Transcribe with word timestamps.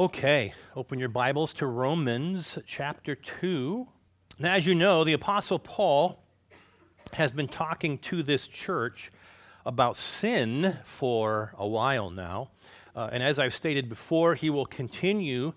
Okay, 0.00 0.54
open 0.74 0.98
your 0.98 1.10
Bibles 1.10 1.52
to 1.52 1.66
Romans 1.66 2.58
chapter 2.64 3.14
2. 3.14 3.86
Now, 4.38 4.54
as 4.54 4.64
you 4.64 4.74
know, 4.74 5.04
the 5.04 5.12
Apostle 5.12 5.58
Paul 5.58 6.18
has 7.12 7.30
been 7.30 7.46
talking 7.46 7.98
to 7.98 8.22
this 8.22 8.48
church 8.48 9.12
about 9.66 9.98
sin 9.98 10.78
for 10.82 11.52
a 11.58 11.68
while 11.68 12.08
now. 12.08 12.48
Uh, 12.96 13.10
and 13.12 13.22
as 13.22 13.38
I've 13.38 13.54
stated 13.54 13.90
before, 13.90 14.34
he 14.34 14.48
will 14.48 14.64
continue 14.64 15.52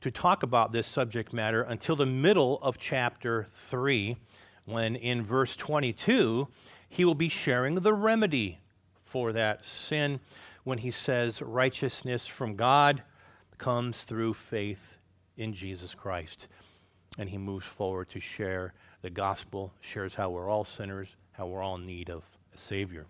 to 0.00 0.10
talk 0.10 0.42
about 0.42 0.72
this 0.72 0.88
subject 0.88 1.32
matter 1.32 1.62
until 1.62 1.94
the 1.94 2.04
middle 2.04 2.58
of 2.60 2.78
chapter 2.78 3.46
3, 3.54 4.16
when 4.64 4.96
in 4.96 5.22
verse 5.22 5.54
22, 5.54 6.48
he 6.88 7.04
will 7.04 7.14
be 7.14 7.28
sharing 7.28 7.76
the 7.76 7.94
remedy 7.94 8.58
for 9.04 9.30
that 9.30 9.64
sin 9.64 10.18
when 10.64 10.78
he 10.78 10.90
says, 10.90 11.40
Righteousness 11.40 12.26
from 12.26 12.56
God 12.56 13.04
comes 13.58 14.02
through 14.02 14.34
faith 14.34 14.96
in 15.36 15.52
Jesus 15.52 15.94
Christ. 15.94 16.46
And 17.18 17.28
he 17.28 17.38
moves 17.38 17.66
forward 17.66 18.08
to 18.10 18.20
share 18.20 18.74
the 19.02 19.10
gospel, 19.10 19.72
shares 19.80 20.14
how 20.14 20.30
we're 20.30 20.48
all 20.48 20.64
sinners, 20.64 21.16
how 21.32 21.46
we're 21.46 21.62
all 21.62 21.76
in 21.76 21.84
need 21.84 22.10
of 22.10 22.22
a 22.54 22.58
Savior. 22.58 23.06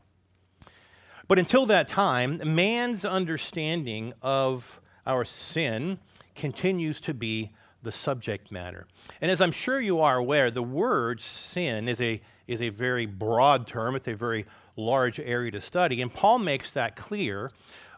But 1.27 1.39
until 1.39 1.67
that 1.67 1.89
time, 1.89 2.41
man's 2.45 3.05
understanding 3.05 4.15
of 4.23 4.81
our 5.07 5.25
sin 5.25 5.99
continues 6.35 7.01
to 7.03 7.15
be 7.15 7.51
the 7.83 7.93
subject 7.93 8.51
matter. 8.51 8.87
And 9.21 9.31
as 9.31 9.41
I'm 9.41 9.53
sure 9.53 9.81
you 9.81 10.01
are 10.01 10.17
aware, 10.17 10.51
the 10.51 10.63
word 10.63 11.21
sin 11.21 11.89
is 11.89 12.01
a, 12.01 12.21
is 12.47 12.61
a 12.61 12.71
very 12.71 13.07
broad 13.07 13.67
term, 13.67 13.95
it's 13.95 14.09
a 14.09 14.15
very 14.15 14.47
large 14.77 15.21
area 15.21 15.51
to 15.51 15.61
study. 15.61 16.01
And 16.01 16.13
Paul 16.13 16.39
makes 16.39 16.73
that 16.73 16.97
clear 16.97 17.51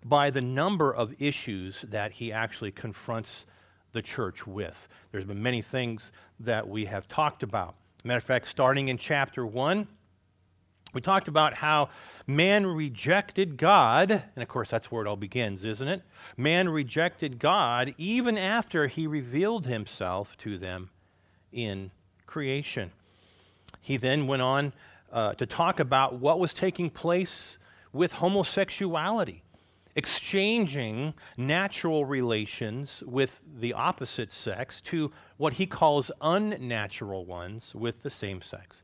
by 0.04 0.30
the 0.30 0.40
number 0.40 0.92
of 0.92 1.20
issues 1.20 1.82
that 1.82 2.12
he 2.12 2.32
actually 2.32 2.72
confronts 2.72 3.46
the 3.92 4.02
church 4.02 4.46
with. 4.46 4.88
There's 5.12 5.24
been 5.24 5.42
many 5.42 5.62
things 5.62 6.12
that 6.38 6.68
we 6.68 6.86
have 6.86 7.08
talked 7.08 7.42
about. 7.42 7.74
Matter 8.04 8.18
of 8.18 8.24
fact, 8.24 8.46
starting 8.46 8.88
in 8.88 8.96
chapter 8.96 9.44
1, 9.44 9.86
we 10.92 11.00
talked 11.00 11.28
about 11.28 11.54
how 11.54 11.90
man 12.26 12.66
rejected 12.66 13.56
God, 13.56 14.10
and 14.10 14.42
of 14.42 14.48
course 14.48 14.70
that's 14.70 14.90
where 14.90 15.04
it 15.04 15.08
all 15.08 15.16
begins, 15.16 15.64
isn't 15.64 15.86
it? 15.86 16.02
Man 16.36 16.68
rejected 16.68 17.38
God 17.38 17.94
even 17.96 18.36
after 18.36 18.86
he 18.86 19.06
revealed 19.06 19.66
himself 19.66 20.36
to 20.38 20.58
them 20.58 20.90
in 21.52 21.90
creation. 22.26 22.90
He 23.80 23.96
then 23.96 24.26
went 24.26 24.42
on 24.42 24.72
uh, 25.12 25.34
to 25.34 25.46
talk 25.46 25.78
about 25.78 26.14
what 26.14 26.40
was 26.40 26.54
taking 26.54 26.90
place 26.90 27.58
with 27.92 28.14
homosexuality 28.14 29.42
exchanging 29.94 31.14
natural 31.36 32.04
relations 32.04 33.02
with 33.06 33.40
the 33.44 33.72
opposite 33.72 34.32
sex 34.32 34.80
to 34.80 35.10
what 35.36 35.54
he 35.54 35.66
calls 35.66 36.10
unnatural 36.20 37.24
ones 37.24 37.74
with 37.74 38.02
the 38.02 38.10
same 38.10 38.42
sex. 38.42 38.82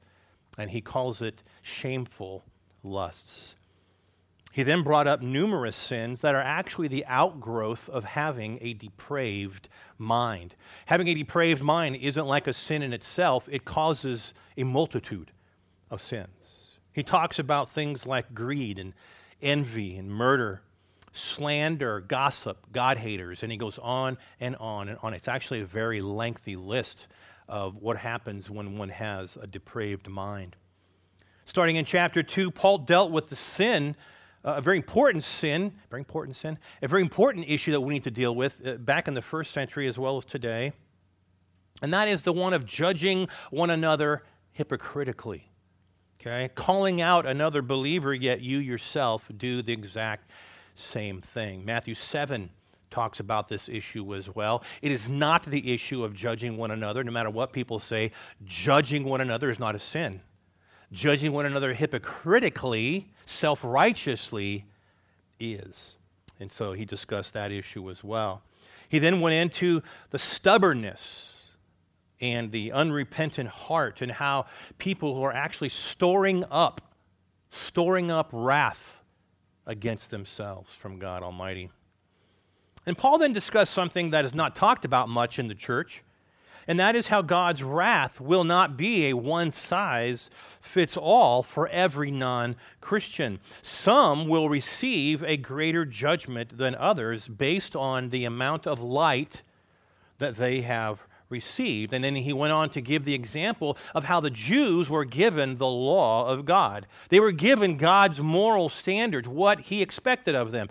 And 0.59 0.71
he 0.71 0.81
calls 0.81 1.23
it 1.23 1.43
shameful 1.63 2.45
lusts. 2.83 3.57
He 4.53 4.63
then 4.63 4.83
brought 4.83 5.07
up 5.07 5.21
numerous 5.21 5.77
sins 5.77 6.23
that 6.23 6.35
are 6.35 6.41
actually 6.41 6.89
the 6.89 7.05
outgrowth 7.05 7.91
of 7.91 8.05
having 8.05 8.59
a 8.63 8.73
depraved 8.73 9.69
mind. 9.99 10.57
Having 10.87 11.09
a 11.09 11.15
depraved 11.15 11.63
mind 11.63 11.97
isn't 11.97 12.27
like 12.27 12.47
a 12.47 12.55
sin 12.55 12.83
in 12.83 12.95
itself, 12.95 13.51
it 13.53 13.67
causes 13.67 14.33
a 14.57 14.65
multitude 14.65 15.31
of 15.91 16.01
sins. 16.01 16.79
He 16.91 17.03
talks 17.03 17.39
about 17.39 17.71
things 17.71 18.07
like 18.07 18.33
greed 18.33 18.79
and 18.79 18.95
envy 19.43 19.99
and 19.99 20.11
murder 20.11 20.63
slander, 21.17 22.01
gossip, 22.01 22.67
God 22.73 22.99
haters, 22.99 23.43
and 23.43 23.51
he 23.51 23.59
goes 23.59 23.79
on 23.79 24.19
and 24.41 24.57
on 24.57 24.89
and 24.89 24.99
on. 25.03 25.15
It's 25.15 25.29
actually 25.29 25.61
a 25.61 25.67
very 25.67 26.01
lengthy 26.01 26.57
list 26.57 27.09
of 27.49 27.77
what 27.77 27.97
happens 27.97 28.51
when 28.51 28.77
one 28.77 28.89
has 28.89 29.37
a 29.41 29.47
depraved 29.47 30.09
mind. 30.09 30.57
Starting 31.45 31.77
in 31.77 31.85
chapter 31.85 32.23
2, 32.23 32.51
Paul 32.51 32.79
dealt 32.79 33.13
with 33.13 33.29
the 33.29 33.37
sin, 33.37 33.95
uh, 34.45 34.55
a 34.57 34.61
very 34.61 34.77
important 34.77 35.23
sin, 35.23 35.73
very 35.91 36.01
important 36.01 36.37
sin, 36.37 36.59
a 36.83 36.89
very 36.89 37.03
important 37.03 37.49
issue 37.49 37.73
that 37.73 37.81
we 37.81 37.95
need 37.95 38.05
to 38.05 38.11
deal 38.11 38.35
with 38.35 38.57
uh, 38.67 38.75
back 38.75 39.07
in 39.07 39.15
the 39.15 39.23
first 39.23 39.53
century 39.53 39.87
as 39.87 39.99
well 39.99 40.17
as 40.19 40.25
today. 40.25 40.73
And 41.83 41.93
that 41.95 42.09
is 42.09 42.23
the 42.23 42.33
one 42.33 42.53
of 42.53 42.67
judging 42.67 43.29
one 43.51 43.71
another 43.71 44.23
hypocritically. 44.53 45.51
Okay? 46.21 46.51
Calling 46.55 47.01
out 47.01 47.27
another 47.27 47.63
believer, 47.63 48.13
yet 48.13 48.41
you 48.41 48.59
yourself 48.59 49.31
do 49.37 49.63
the 49.63 49.73
exact 49.73 50.31
same 50.77 51.21
thing. 51.21 51.65
Matthew 51.65 51.95
7 51.95 52.51
talks 52.91 53.21
about 53.21 53.49
this 53.49 53.69
issue 53.69 54.15
as 54.15 54.35
well. 54.35 54.63
It 54.81 54.93
is 54.93 55.09
not 55.09 55.45
the 55.45 55.75
issue 55.75 56.05
of 56.05 56.15
judging 56.15 56.57
one 56.57 56.71
another, 56.71 57.03
no 57.05 57.13
matter 57.13 57.31
what 57.31 57.53
people 57.53 57.79
say. 57.79 58.13
Judging 58.45 59.05
one 59.05 59.21
another 59.21 59.51
is 59.51 59.59
not 59.59 59.75
a 59.75 59.79
sin. 59.79 60.21
Judging 60.93 61.33
one 61.33 61.47
another 61.47 61.75
hypocritically, 61.75 63.09
self 63.27 63.65
righteously, 63.65 64.67
is. 65.41 65.97
And 66.39 66.53
so 66.53 66.73
he 66.73 66.85
discussed 66.85 67.35
that 67.35 67.51
issue 67.51 67.91
as 67.91 68.05
well. 68.05 68.43
He 68.89 68.99
then 68.99 69.21
went 69.21 69.35
into 69.35 69.83
the 70.11 70.19
stubbornness 70.19 71.53
and 72.21 72.53
the 72.53 72.73
unrepentant 72.73 73.49
heart 73.49 74.01
and 74.01 74.13
how 74.13 74.47
people 74.79 75.15
who 75.15 75.23
are 75.23 75.33
actually 75.33 75.69
storing 75.71 76.45
up, 76.51 76.81
storing 77.51 78.11
up 78.11 78.31
wrath 78.33 78.96
against 79.67 80.11
themselves 80.11 80.73
from 80.73 80.99
God 80.99 81.23
Almighty. 81.23 81.71
And 82.87 82.97
Paul 82.97 83.19
then 83.19 83.33
discussed 83.33 83.73
something 83.73 84.11
that 84.11 84.25
is 84.25 84.35
not 84.35 84.55
talked 84.55 84.85
about 84.85 85.09
much 85.09 85.39
in 85.39 85.49
the 85.49 85.55
church, 85.55 86.03
and 86.69 86.79
that 86.81 86.97
is 86.97 87.09
how 87.09 87.23
God's 87.23 87.63
wrath 87.63 88.21
will 88.21 88.45
not 88.45 88.77
be 88.77 89.07
a 89.07 89.15
one 89.15 89.53
size 89.53 90.31
fits 90.61 90.97
all 90.97 91.43
for 91.43 91.69
every 91.69 92.11
non 92.11 92.57
Christian. 92.81 93.41
Some 93.63 94.29
will 94.29 94.49
receive 94.49 95.23
a 95.23 95.37
greater 95.37 95.85
judgment 95.85 96.59
than 96.59 96.75
others 96.75 97.29
based 97.29 97.77
on 97.77 98.11
the 98.11 98.25
amount 98.25 98.67
of 98.67 98.81
light 98.81 99.43
that 100.19 100.37
they 100.37 100.63
have 100.63 101.06
received. 101.29 101.93
And 101.93 102.05
then 102.05 102.17
he 102.17 102.33
went 102.33 102.53
on 102.53 102.71
to 102.71 102.81
give 102.81 103.05
the 103.05 103.15
example 103.15 103.77
of 103.95 104.05
how 104.05 104.21
the 104.21 104.31
Jews 104.31 104.89
were 104.89 105.05
given 105.05 105.59
the 105.59 105.67
law 105.67 106.29
of 106.29 106.45
God. 106.45 106.87
They 107.09 107.21
were 107.21 107.33
given 107.33 107.77
God's 107.77 108.21
moral 108.21 108.69
standards, 108.69 109.29
what 109.29 109.61
he 109.61 109.83
expected 109.83 110.35
of 110.35 110.53
them. 110.53 110.69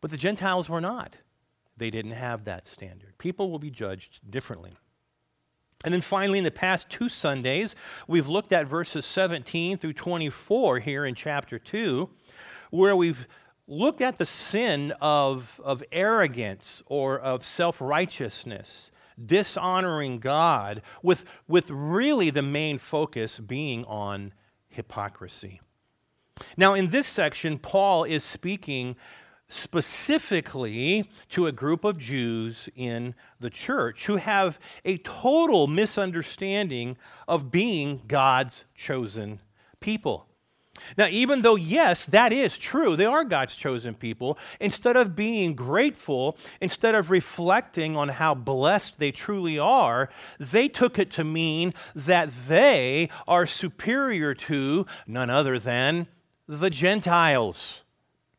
But 0.00 0.10
the 0.10 0.16
Gentiles 0.16 0.68
were 0.68 0.80
not. 0.80 1.18
They 1.76 1.90
didn't 1.90 2.12
have 2.12 2.44
that 2.44 2.66
standard. 2.66 3.16
People 3.18 3.50
will 3.50 3.58
be 3.58 3.70
judged 3.70 4.30
differently. 4.30 4.72
And 5.82 5.94
then 5.94 6.02
finally, 6.02 6.38
in 6.38 6.44
the 6.44 6.50
past 6.50 6.90
two 6.90 7.08
Sundays, 7.08 7.74
we've 8.06 8.28
looked 8.28 8.52
at 8.52 8.66
verses 8.66 9.06
17 9.06 9.78
through 9.78 9.94
24 9.94 10.80
here 10.80 11.06
in 11.06 11.14
chapter 11.14 11.58
2, 11.58 12.08
where 12.70 12.94
we've 12.94 13.26
looked 13.66 14.02
at 14.02 14.18
the 14.18 14.26
sin 14.26 14.92
of, 15.00 15.58
of 15.64 15.82
arrogance 15.90 16.82
or 16.86 17.18
of 17.18 17.46
self 17.46 17.80
righteousness 17.80 18.90
dishonoring 19.24 20.18
God, 20.18 20.82
with, 21.02 21.24
with 21.46 21.70
really 21.70 22.30
the 22.30 22.42
main 22.42 22.78
focus 22.78 23.38
being 23.38 23.84
on 23.84 24.32
hypocrisy. 24.68 25.60
Now, 26.56 26.74
in 26.74 26.90
this 26.90 27.06
section, 27.06 27.58
Paul 27.58 28.04
is 28.04 28.24
speaking 28.24 28.96
specifically 29.48 31.10
to 31.28 31.46
a 31.46 31.52
group 31.52 31.84
of 31.84 31.98
Jews 31.98 32.68
in 32.74 33.14
the 33.40 33.50
church 33.50 34.06
who 34.06 34.16
have 34.16 34.58
a 34.84 34.98
total 34.98 35.66
misunderstanding 35.66 36.96
of 37.26 37.50
being 37.50 38.02
God's 38.06 38.64
chosen 38.74 39.40
people. 39.80 40.29
Now, 40.96 41.08
even 41.08 41.42
though, 41.42 41.56
yes, 41.56 42.06
that 42.06 42.32
is 42.32 42.56
true, 42.56 42.96
they 42.96 43.04
are 43.04 43.24
God's 43.24 43.56
chosen 43.56 43.94
people, 43.94 44.38
instead 44.60 44.96
of 44.96 45.16
being 45.16 45.54
grateful, 45.54 46.36
instead 46.60 46.94
of 46.94 47.10
reflecting 47.10 47.96
on 47.96 48.08
how 48.08 48.34
blessed 48.34 48.98
they 48.98 49.12
truly 49.12 49.58
are, 49.58 50.08
they 50.38 50.68
took 50.68 50.98
it 50.98 51.10
to 51.12 51.24
mean 51.24 51.72
that 51.94 52.30
they 52.48 53.08
are 53.28 53.46
superior 53.46 54.34
to 54.34 54.86
none 55.06 55.30
other 55.30 55.58
than 55.58 56.06
the 56.48 56.70
Gentiles. 56.70 57.80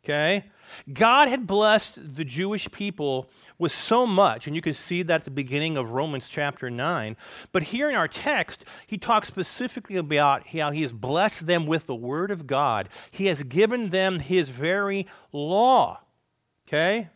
Okay? 0.04 0.45
God 0.92 1.28
had 1.28 1.48
blessed 1.48 2.16
the 2.16 2.26
Jewish 2.26 2.70
people 2.72 3.30
with 3.58 3.72
so 3.72 4.06
much, 4.06 4.48
and 4.48 4.56
you 4.56 4.62
can 4.62 4.74
see 4.74 5.04
that 5.04 5.22
at 5.22 5.26
the 5.26 5.32
beginning 5.32 5.78
of 5.78 5.92
Romans 5.92 6.30
chapter 6.30 6.70
9. 6.70 7.16
But 7.52 7.64
here 7.64 7.90
in 7.90 7.96
our 7.96 8.08
text, 8.08 8.66
he 8.88 8.98
talks 8.98 9.28
specifically 9.28 9.98
about 9.98 10.48
how 10.48 10.72
he 10.72 10.82
has 10.82 10.94
blessed 10.94 11.48
them 11.48 11.66
with 11.66 11.86
the 11.86 11.96
Word 11.96 12.32
of 12.32 12.48
God. 12.48 12.90
He 13.10 13.28
has 13.28 13.44
given 13.44 13.90
them 13.90 14.20
his 14.20 14.50
very 14.50 15.08
law. 15.32 16.02
Okay? 16.68 17.10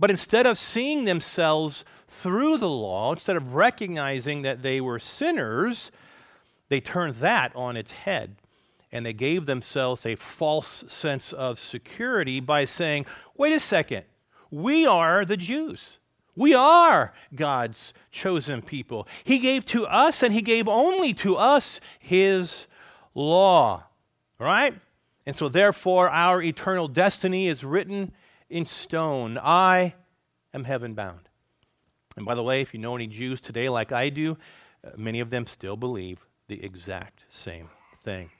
But 0.00 0.10
instead 0.10 0.46
of 0.46 0.58
seeing 0.58 1.04
themselves 1.04 1.84
through 2.08 2.58
the 2.58 2.68
law, 2.68 3.12
instead 3.12 3.36
of 3.36 3.54
recognizing 3.54 4.42
that 4.42 4.62
they 4.62 4.80
were 4.80 4.98
sinners, 4.98 5.90
they 6.68 6.80
turned 6.80 7.16
that 7.16 7.54
on 7.54 7.76
its 7.76 7.92
head 7.92 8.36
and 8.90 9.04
they 9.04 9.12
gave 9.12 9.46
themselves 9.46 10.06
a 10.06 10.14
false 10.16 10.84
sense 10.88 11.32
of 11.32 11.60
security 11.60 12.40
by 12.40 12.64
saying, 12.64 13.06
wait 13.36 13.52
a 13.52 13.60
second, 13.60 14.04
We 14.50 14.86
are 14.86 15.24
the 15.24 15.36
Jews. 15.36 15.98
We 16.34 16.54
are 16.54 17.12
God's 17.34 17.92
chosen 18.10 18.62
people. 18.62 19.08
He 19.24 19.38
gave 19.38 19.66
to 19.66 19.86
us, 19.86 20.22
and 20.22 20.32
He 20.32 20.40
gave 20.40 20.68
only 20.68 21.12
to 21.14 21.36
us 21.36 21.80
His 21.98 22.66
law. 23.14 23.84
Right? 24.38 24.74
And 25.26 25.34
so, 25.34 25.48
therefore, 25.48 26.08
our 26.08 26.40
eternal 26.40 26.86
destiny 26.88 27.48
is 27.48 27.64
written 27.64 28.12
in 28.48 28.66
stone. 28.66 29.38
I 29.42 29.94
am 30.54 30.64
heaven 30.64 30.94
bound. 30.94 31.28
And 32.16 32.24
by 32.24 32.34
the 32.34 32.42
way, 32.42 32.62
if 32.62 32.72
you 32.72 32.80
know 32.80 32.96
any 32.96 33.08
Jews 33.08 33.40
today 33.40 33.68
like 33.68 33.92
I 33.92 34.08
do, 34.08 34.38
uh, 34.84 34.90
many 34.96 35.20
of 35.20 35.30
them 35.30 35.46
still 35.46 35.76
believe 35.76 36.24
the 36.46 36.64
exact 36.64 37.24
same 37.28 37.68
thing. 38.02 38.30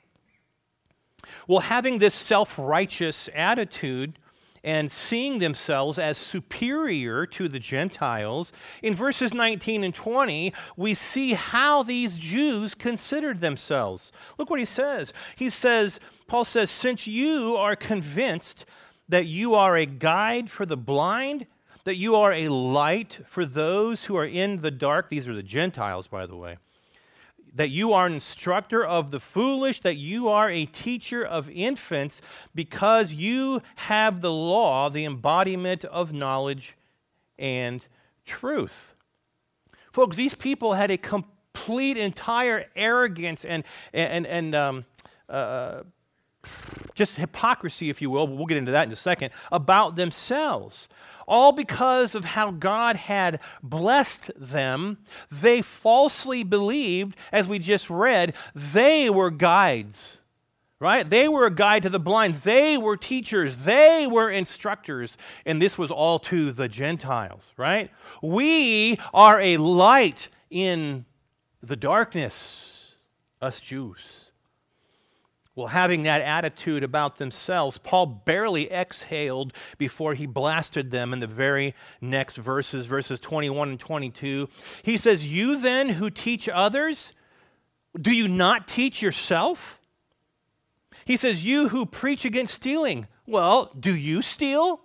Well, 1.46 1.60
having 1.60 1.98
this 1.98 2.14
self 2.14 2.58
righteous 2.58 3.28
attitude 3.34 4.19
and 4.64 4.90
seeing 4.90 5.38
themselves 5.38 5.98
as 5.98 6.19
superior 6.19 7.26
to 7.26 7.48
the 7.48 7.58
Gentiles, 7.58 8.52
in 8.82 8.94
verses 8.94 9.32
19 9.32 9.84
and 9.84 9.94
20, 9.94 10.52
we 10.76 10.94
see 10.94 11.34
how 11.34 11.82
these 11.82 12.19
Jews 12.19 12.75
considered 12.75 13.40
themselves. 13.40 14.12
Look 14.36 14.50
what 14.50 14.58
he 14.58 14.64
says. 14.64 15.12
He 15.36 15.48
says, 15.48 16.00
Paul 16.26 16.44
says, 16.44 16.70
Since 16.70 17.06
you 17.06 17.56
are 17.56 17.76
convinced 17.76 18.66
that 19.08 19.26
you 19.26 19.54
are 19.54 19.76
a 19.76 19.86
guide 19.86 20.50
for 20.50 20.66
the 20.66 20.76
blind, 20.76 21.46
that 21.84 21.96
you 21.96 22.16
are 22.16 22.32
a 22.32 22.48
light 22.48 23.20
for 23.26 23.46
those 23.46 24.04
who 24.04 24.16
are 24.16 24.26
in 24.26 24.60
the 24.60 24.70
dark, 24.70 25.08
these 25.08 25.26
are 25.26 25.34
the 25.34 25.42
Gentiles, 25.42 26.06
by 26.08 26.26
the 26.26 26.36
way 26.36 26.58
that 27.58 27.70
you 27.70 27.93
are 27.93 28.06
an 28.06 28.14
instructor 28.14 28.84
of 28.84 29.10
the 29.10 29.19
foolish, 29.19 29.81
that 29.81 29.96
you 29.96 30.28
are 30.28 30.49
a 30.49 30.64
teacher 30.64 31.25
of 31.25 31.50
infants, 31.50 32.22
because 32.55 33.12
you 33.12 33.60
have 33.75 34.20
the 34.20 34.31
law, 34.31 34.88
the 34.88 35.05
embodiment 35.05 35.84
of 35.87 36.12
knowledge 36.12 36.76
and 37.37 37.88
truth. 38.25 38.94
Folks, 39.90 40.16
these 40.16 40.37
people 40.37 40.75
had 40.75 40.93
a 40.93 40.96
complete, 40.96 41.96
entire 41.96 42.66
arrogance 42.76 43.44
and, 43.44 43.64
and, 43.93 44.25
and 44.25 44.54
um, 44.54 44.84
uh, 45.28 45.82
just 46.94 47.17
hypocrisy, 47.17 47.90
if 47.90 48.02
you 48.02 48.11
will, 48.11 48.26
but 48.26 48.37
we'll 48.37 48.46
get 48.46 48.58
into 48.58 48.73
that 48.73 48.87
in 48.87 48.93
a 48.93 48.96
second, 48.96 49.31
about 49.52 49.96
themselves. 49.96 50.88
All 51.26 51.52
because 51.52 52.14
of 52.14 52.25
how 52.25 52.50
God 52.50 52.96
had 52.96 53.40
blessed 53.62 54.31
them, 54.37 54.99
they 55.31 55.62
falsely 55.62 56.43
believed, 56.43 57.17
as 57.32 57.46
we 57.46 57.58
just 57.58 57.88
read, 57.88 58.35
they 58.55 59.08
were 59.11 59.31
guides, 59.31 60.20
right? 60.81 61.08
They 61.08 61.29
were 61.29 61.46
a 61.46 61.55
guide 61.55 61.82
to 61.85 61.90
the 61.90 62.00
blind. 62.00 62.43
They 62.43 62.76
were 62.79 62.96
teachers. 62.96 63.58
They 63.58 64.06
were 64.06 64.31
instructors. 64.31 65.17
And 65.44 65.61
this 65.61 65.76
was 65.76 65.90
all 65.90 66.19
to 66.20 66.50
the 66.50 66.69
Gentiles, 66.69 67.43
right? 67.56 67.90
We 68.23 68.99
are 69.12 69.40
a 69.40 69.56
light 69.58 70.31
in 70.50 71.05
the 71.62 71.76
darkness, 71.76 72.94
us 73.43 73.61
Jews. 73.61 74.27
Well, 75.58 75.66
having 75.66 76.05
that 76.05 76.22
attitude 76.22 76.84
about 76.84 77.16
themselves, 77.16 77.78
Paul 77.78 78.06
barely 78.06 78.70
exhaled 78.70 79.52
before 79.76 80.14
he 80.14 80.25
blasted 80.25 80.93
them 80.93 81.12
in 81.12 81.19
the 81.19 81.26
very 81.26 81.75
next 82.00 82.37
verses, 82.37 82.87
verses 82.87 83.19
21 83.19 83.70
and 83.70 83.81
22. 83.81 84.49
He 84.84 84.96
says, 84.96 85.26
You 85.26 85.60
then 85.60 85.88
who 85.88 86.10
teach 86.10 86.49
others, 86.49 87.12
do 88.00 88.14
you 88.14 88.28
not 88.28 88.69
teach 88.69 89.02
yourself? 89.02 89.81
He 91.05 91.16
says, 91.16 91.44
You 91.44 91.70
who 91.70 91.87
preach 91.87 92.25
against 92.25 92.54
stealing, 92.54 93.08
well, 93.26 93.72
do 93.76 93.96
you 93.96 94.22
steal? 94.22 94.82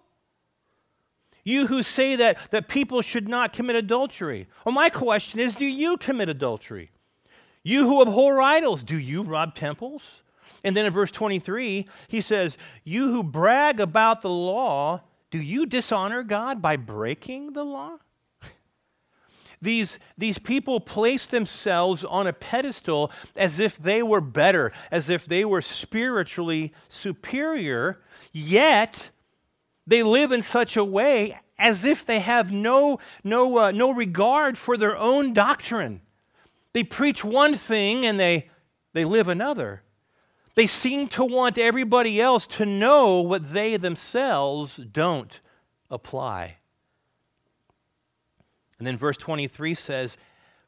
You 1.43 1.67
who 1.67 1.83
say 1.83 2.15
that, 2.15 2.49
that 2.49 2.67
people 2.67 3.03
should 3.03 3.29
not 3.29 3.53
commit 3.53 3.75
adultery. 3.75 4.47
Well, 4.65 4.73
my 4.73 4.89
question 4.89 5.39
is, 5.39 5.53
do 5.53 5.67
you 5.67 5.97
commit 5.97 6.29
adultery? 6.29 6.89
You 7.61 7.85
who 7.85 8.01
abhor 8.01 8.41
idols, 8.41 8.81
do 8.81 8.97
you 8.97 9.21
rob 9.21 9.53
temples? 9.53 10.22
And 10.63 10.75
then 10.75 10.85
in 10.85 10.93
verse 10.93 11.11
23, 11.11 11.87
he 12.07 12.21
says, 12.21 12.57
You 12.83 13.11
who 13.11 13.23
brag 13.23 13.79
about 13.79 14.21
the 14.21 14.29
law, 14.29 15.01
do 15.31 15.39
you 15.39 15.65
dishonor 15.65 16.23
God 16.23 16.61
by 16.61 16.77
breaking 16.77 17.53
the 17.53 17.63
law? 17.63 17.97
These, 19.61 19.97
these 20.17 20.39
people 20.39 20.81
place 20.81 21.25
themselves 21.25 22.03
on 22.03 22.27
a 22.27 22.33
pedestal 22.33 23.11
as 23.35 23.59
if 23.59 23.77
they 23.77 24.03
were 24.03 24.19
better, 24.19 24.73
as 24.91 25.07
if 25.07 25.25
they 25.25 25.45
were 25.45 25.61
spiritually 25.61 26.73
superior, 26.89 28.01
yet 28.33 29.09
they 29.87 30.03
live 30.03 30.31
in 30.31 30.41
such 30.41 30.75
a 30.75 30.83
way 30.83 31.39
as 31.57 31.85
if 31.85 32.05
they 32.05 32.19
have 32.19 32.51
no, 32.51 32.99
no, 33.23 33.57
uh, 33.57 33.71
no 33.71 33.91
regard 33.91 34.57
for 34.57 34.75
their 34.75 34.97
own 34.97 35.33
doctrine. 35.33 36.01
They 36.73 36.83
preach 36.83 37.23
one 37.23 37.55
thing 37.55 38.05
and 38.05 38.19
they, 38.19 38.49
they 38.93 39.05
live 39.05 39.27
another. 39.27 39.83
They 40.55 40.67
seem 40.67 41.07
to 41.09 41.23
want 41.23 41.57
everybody 41.57 42.21
else 42.21 42.45
to 42.47 42.65
know 42.65 43.21
what 43.21 43.53
they 43.53 43.77
themselves 43.77 44.77
don't 44.77 45.39
apply. 45.89 46.57
And 48.77 48.85
then 48.85 48.97
verse 48.97 49.17
23 49.17 49.73
says, 49.73 50.17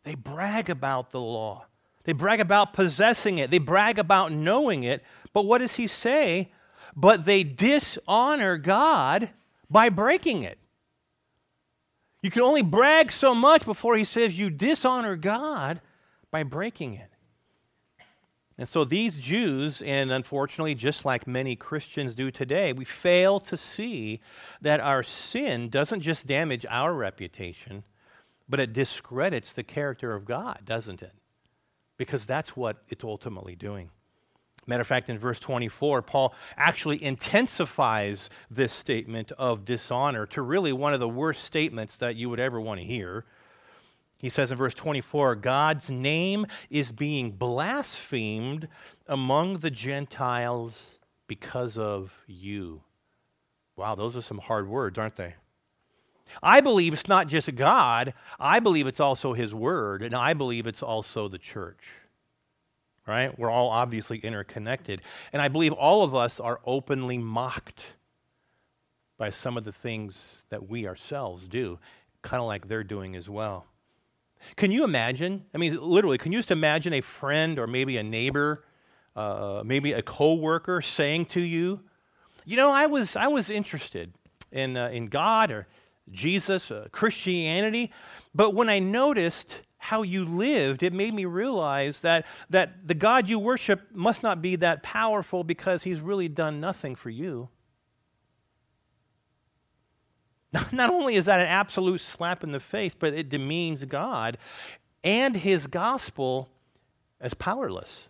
they 0.04 0.16
brag 0.16 0.70
about 0.70 1.12
the 1.12 1.20
law. 1.20 1.66
They 2.04 2.14
brag 2.14 2.40
about 2.40 2.74
possessing 2.74 3.40
it. 3.40 3.52
They 3.52 3.58
brag 3.58 4.00
about 4.00 4.32
knowing 4.32 4.84
it. 4.84 5.04
But 5.34 5.46
what 5.46 5.58
does 5.58 5.76
he 5.76 5.88
say? 5.88 6.52
But 6.96 7.26
they 7.26 7.44
dishonor 7.44 8.58
God 8.58 9.32
by 9.70 9.90
breaking 9.90 10.44
it. 10.44 10.60
You 12.22 12.32
can 12.32 12.44
only 12.44 12.62
brag 12.62 13.12
so 13.12 13.36
much 13.36 13.66
before 13.66 13.98
he 13.98 14.04
says 14.04 14.38
you 14.38 14.50
dishonor 14.50 15.16
God 15.16 15.82
by 16.32 16.44
breaking 16.44 16.94
it. 16.94 17.10
And 18.58 18.70
so 18.70 18.86
these 18.86 19.18
Jews, 19.18 19.82
and 19.82 20.12
unfortunately, 20.12 20.76
just 20.76 21.04
like 21.04 21.28
many 21.28 21.56
Christians 21.56 22.16
do 22.16 22.32
today, 22.32 22.72
we 22.72 22.86
fail 22.86 23.40
to 23.42 23.58
see 23.58 24.22
that 24.62 24.80
our 24.80 25.04
sin 25.04 25.70
doesn't 25.70 26.02
just 26.02 26.26
damage 26.26 26.66
our 26.70 26.94
reputation, 26.94 27.84
but 28.48 28.62
it 28.62 28.72
discredits 28.72 29.52
the 29.52 29.64
character 29.64 30.14
of 30.14 30.24
God, 30.24 30.62
doesn't 30.64 31.04
it? 31.04 31.14
Because 31.98 32.26
that's 32.26 32.56
what 32.56 32.78
it's 32.88 33.04
ultimately 33.04 33.56
doing. 33.56 33.90
Matter 34.68 34.82
of 34.82 34.88
fact, 34.88 35.10
in 35.10 35.20
verse 35.20 35.40
24, 35.40 36.02
Paul 36.02 36.34
actually 36.58 37.04
intensifies 37.04 38.30
this 38.50 38.74
statement 38.74 39.32
of 39.34 39.66
dishonor 39.66 40.26
to 40.28 40.42
really 40.42 40.74
one 40.74 40.94
of 40.94 41.00
the 41.00 41.10
worst 41.10 41.44
statements 41.44 41.98
that 41.98 42.16
you 42.16 42.30
would 42.30 42.40
ever 42.40 42.60
want 42.60 42.80
to 42.80 42.86
hear. 42.86 43.26
He 44.18 44.30
says 44.30 44.52
in 44.52 44.58
verse 44.58 44.74
24, 44.74 45.36
God's 45.36 45.90
name 45.90 46.46
is 46.70 46.92
being 46.92 47.32
blasphemed 47.32 48.68
among 49.08 49.58
the 49.58 49.72
Gentiles 49.72 51.00
because 51.28 51.78
of 51.78 52.24
you. 52.28 52.82
Wow, 53.76 53.96
those 53.96 54.16
are 54.16 54.22
some 54.22 54.38
hard 54.38 54.70
words, 54.70 54.98
aren't 54.98 55.18
they? 55.18 55.36
I 56.42 56.62
believe 56.62 56.94
it's 56.94 57.08
not 57.08 57.28
just 57.28 57.54
God, 57.56 58.14
I 58.40 58.60
believe 58.60 58.88
it's 58.88 59.00
also 59.00 59.34
His 59.34 59.54
Word, 59.54 60.02
and 60.02 60.16
I 60.16 60.34
believe 60.34 60.66
it's 60.66 60.82
also 60.82 61.28
the 61.28 61.38
church. 61.38 61.86
Right? 63.08 63.38
We're 63.38 63.52
all 63.52 63.70
obviously 63.70 64.18
interconnected. 64.18 65.04
And 65.32 65.40
I 65.40 65.48
believe 65.48 65.74
all 65.74 66.04
of 66.04 66.16
us 66.16 66.40
are 66.40 66.60
openly 66.66 67.20
mocked 67.20 67.96
by 69.18 69.30
some 69.30 69.58
of 69.58 69.64
the 69.64 69.72
things 69.72 70.44
that 70.50 70.68
we 70.68 70.88
ourselves 70.88 71.48
do, 71.48 71.78
kind 72.24 72.42
of 72.42 72.48
like 72.48 72.68
they're 72.68 72.84
doing 72.84 73.16
as 73.16 73.30
well. 73.30 73.68
Can 74.56 74.72
you 74.72 74.84
imagine? 74.84 75.46
I 75.54 75.58
mean, 75.58 75.80
literally, 75.82 76.18
can 76.18 76.32
you 76.32 76.40
just 76.40 76.52
imagine 76.52 76.94
a 76.94 77.02
friend 77.02 77.58
or 77.60 77.68
maybe 77.68 77.98
a 77.98 78.04
neighbor, 78.04 78.64
uh, 79.16 79.64
maybe 79.66 79.94
a 79.94 80.02
coworker 80.02 80.82
saying 80.82 81.26
to 81.28 81.42
you, 81.42 81.82
"You 82.46 82.58
know, 82.58 82.72
I 82.72 82.86
was 82.86 83.16
I 83.16 83.28
was 83.28 83.50
interested 83.50 84.14
in 84.52 84.78
uh, 84.78 84.90
in 84.90 85.08
God 85.08 85.52
or 85.52 85.68
Jesus, 86.12 86.72
uh, 86.72 86.88
Christianity, 86.92 87.92
but 88.34 88.54
when 88.54 88.70
I 88.70 88.80
noticed 88.80 89.62
how 89.78 90.02
you 90.02 90.26
lived, 90.26 90.84
it 90.84 90.94
made 90.94 91.14
me 91.14 91.26
realize 91.26 92.02
that 92.02 92.26
that 92.50 92.88
the 92.88 92.96
God 92.96 93.30
you 93.30 93.40
worship 93.40 93.92
must 93.94 94.24
not 94.24 94.42
be 94.42 94.56
that 94.58 94.84
powerful 94.84 95.44
because 95.44 95.84
He's 95.84 96.02
really 96.02 96.28
done 96.28 96.60
nothing 96.60 96.96
for 96.96 97.10
you." 97.10 97.50
Not 100.72 100.90
only 100.90 101.16
is 101.16 101.26
that 101.26 101.40
an 101.40 101.48
absolute 101.48 102.02
slap 102.02 102.44
in 102.44 102.52
the 102.52 102.60
face, 102.60 102.96
but 102.96 103.14
it 103.14 103.30
demeans 103.30 103.86
God 103.86 104.38
and 105.04 105.36
his 105.36 105.68
gospel 105.68 106.50
as 107.20 107.34
powerless. 107.34 108.10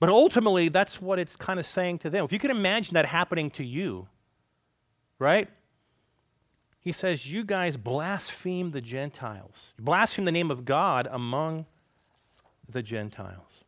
But 0.00 0.08
ultimately, 0.08 0.68
that's 0.68 1.02
what 1.02 1.18
it's 1.18 1.36
kind 1.36 1.58
of 1.58 1.66
saying 1.66 1.98
to 2.00 2.10
them. 2.10 2.24
If 2.24 2.32
you 2.32 2.38
can 2.38 2.52
imagine 2.52 2.94
that 2.94 3.06
happening 3.06 3.50
to 3.52 3.64
you, 3.64 4.06
right? 5.18 5.48
He 6.80 6.92
says, 6.92 7.26
You 7.30 7.44
guys 7.44 7.76
blaspheme 7.76 8.70
the 8.70 8.80
Gentiles, 8.80 9.72
you 9.76 9.84
blaspheme 9.84 10.24
the 10.24 10.32
name 10.32 10.50
of 10.50 10.64
God 10.64 11.08
among 11.10 11.66
the 12.68 12.82
Gentiles. 12.82 13.64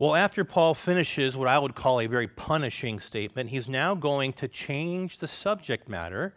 Well, 0.00 0.14
after 0.14 0.44
Paul 0.44 0.72
finishes 0.72 1.36
what 1.36 1.46
I 1.46 1.58
would 1.58 1.74
call 1.74 2.00
a 2.00 2.06
very 2.06 2.26
punishing 2.26 3.00
statement, 3.00 3.50
he's 3.50 3.68
now 3.68 3.94
going 3.94 4.32
to 4.32 4.48
change 4.48 5.18
the 5.18 5.28
subject 5.28 5.90
matter, 5.90 6.32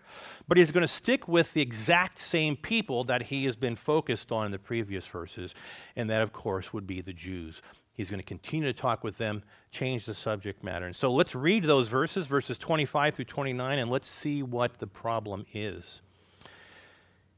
but 0.49 0.57
he's 0.57 0.69
going 0.69 0.81
to 0.81 0.87
stick 0.87 1.29
with 1.29 1.53
the 1.53 1.61
exact 1.61 2.19
same 2.19 2.57
people 2.57 3.05
that 3.05 3.23
he 3.23 3.45
has 3.45 3.55
been 3.55 3.77
focused 3.77 4.33
on 4.33 4.47
in 4.47 4.51
the 4.51 4.59
previous 4.59 5.07
verses, 5.07 5.55
and 5.95 6.09
that, 6.09 6.21
of 6.21 6.33
course, 6.33 6.73
would 6.73 6.85
be 6.85 6.99
the 6.99 7.13
Jews. 7.13 7.61
He's 7.93 8.09
going 8.09 8.19
to 8.19 8.25
continue 8.25 8.65
to 8.65 8.73
talk 8.73 9.01
with 9.01 9.17
them, 9.17 9.43
change 9.71 10.05
the 10.05 10.13
subject 10.13 10.61
matter. 10.61 10.85
And 10.85 10.93
so 10.93 11.09
let's 11.13 11.33
read 11.33 11.63
those 11.63 11.87
verses, 11.87 12.27
verses 12.27 12.57
25 12.57 13.15
through 13.15 13.23
29, 13.23 13.79
and 13.79 13.89
let's 13.89 14.09
see 14.09 14.43
what 14.43 14.79
the 14.79 14.87
problem 14.87 15.45
is. 15.53 16.01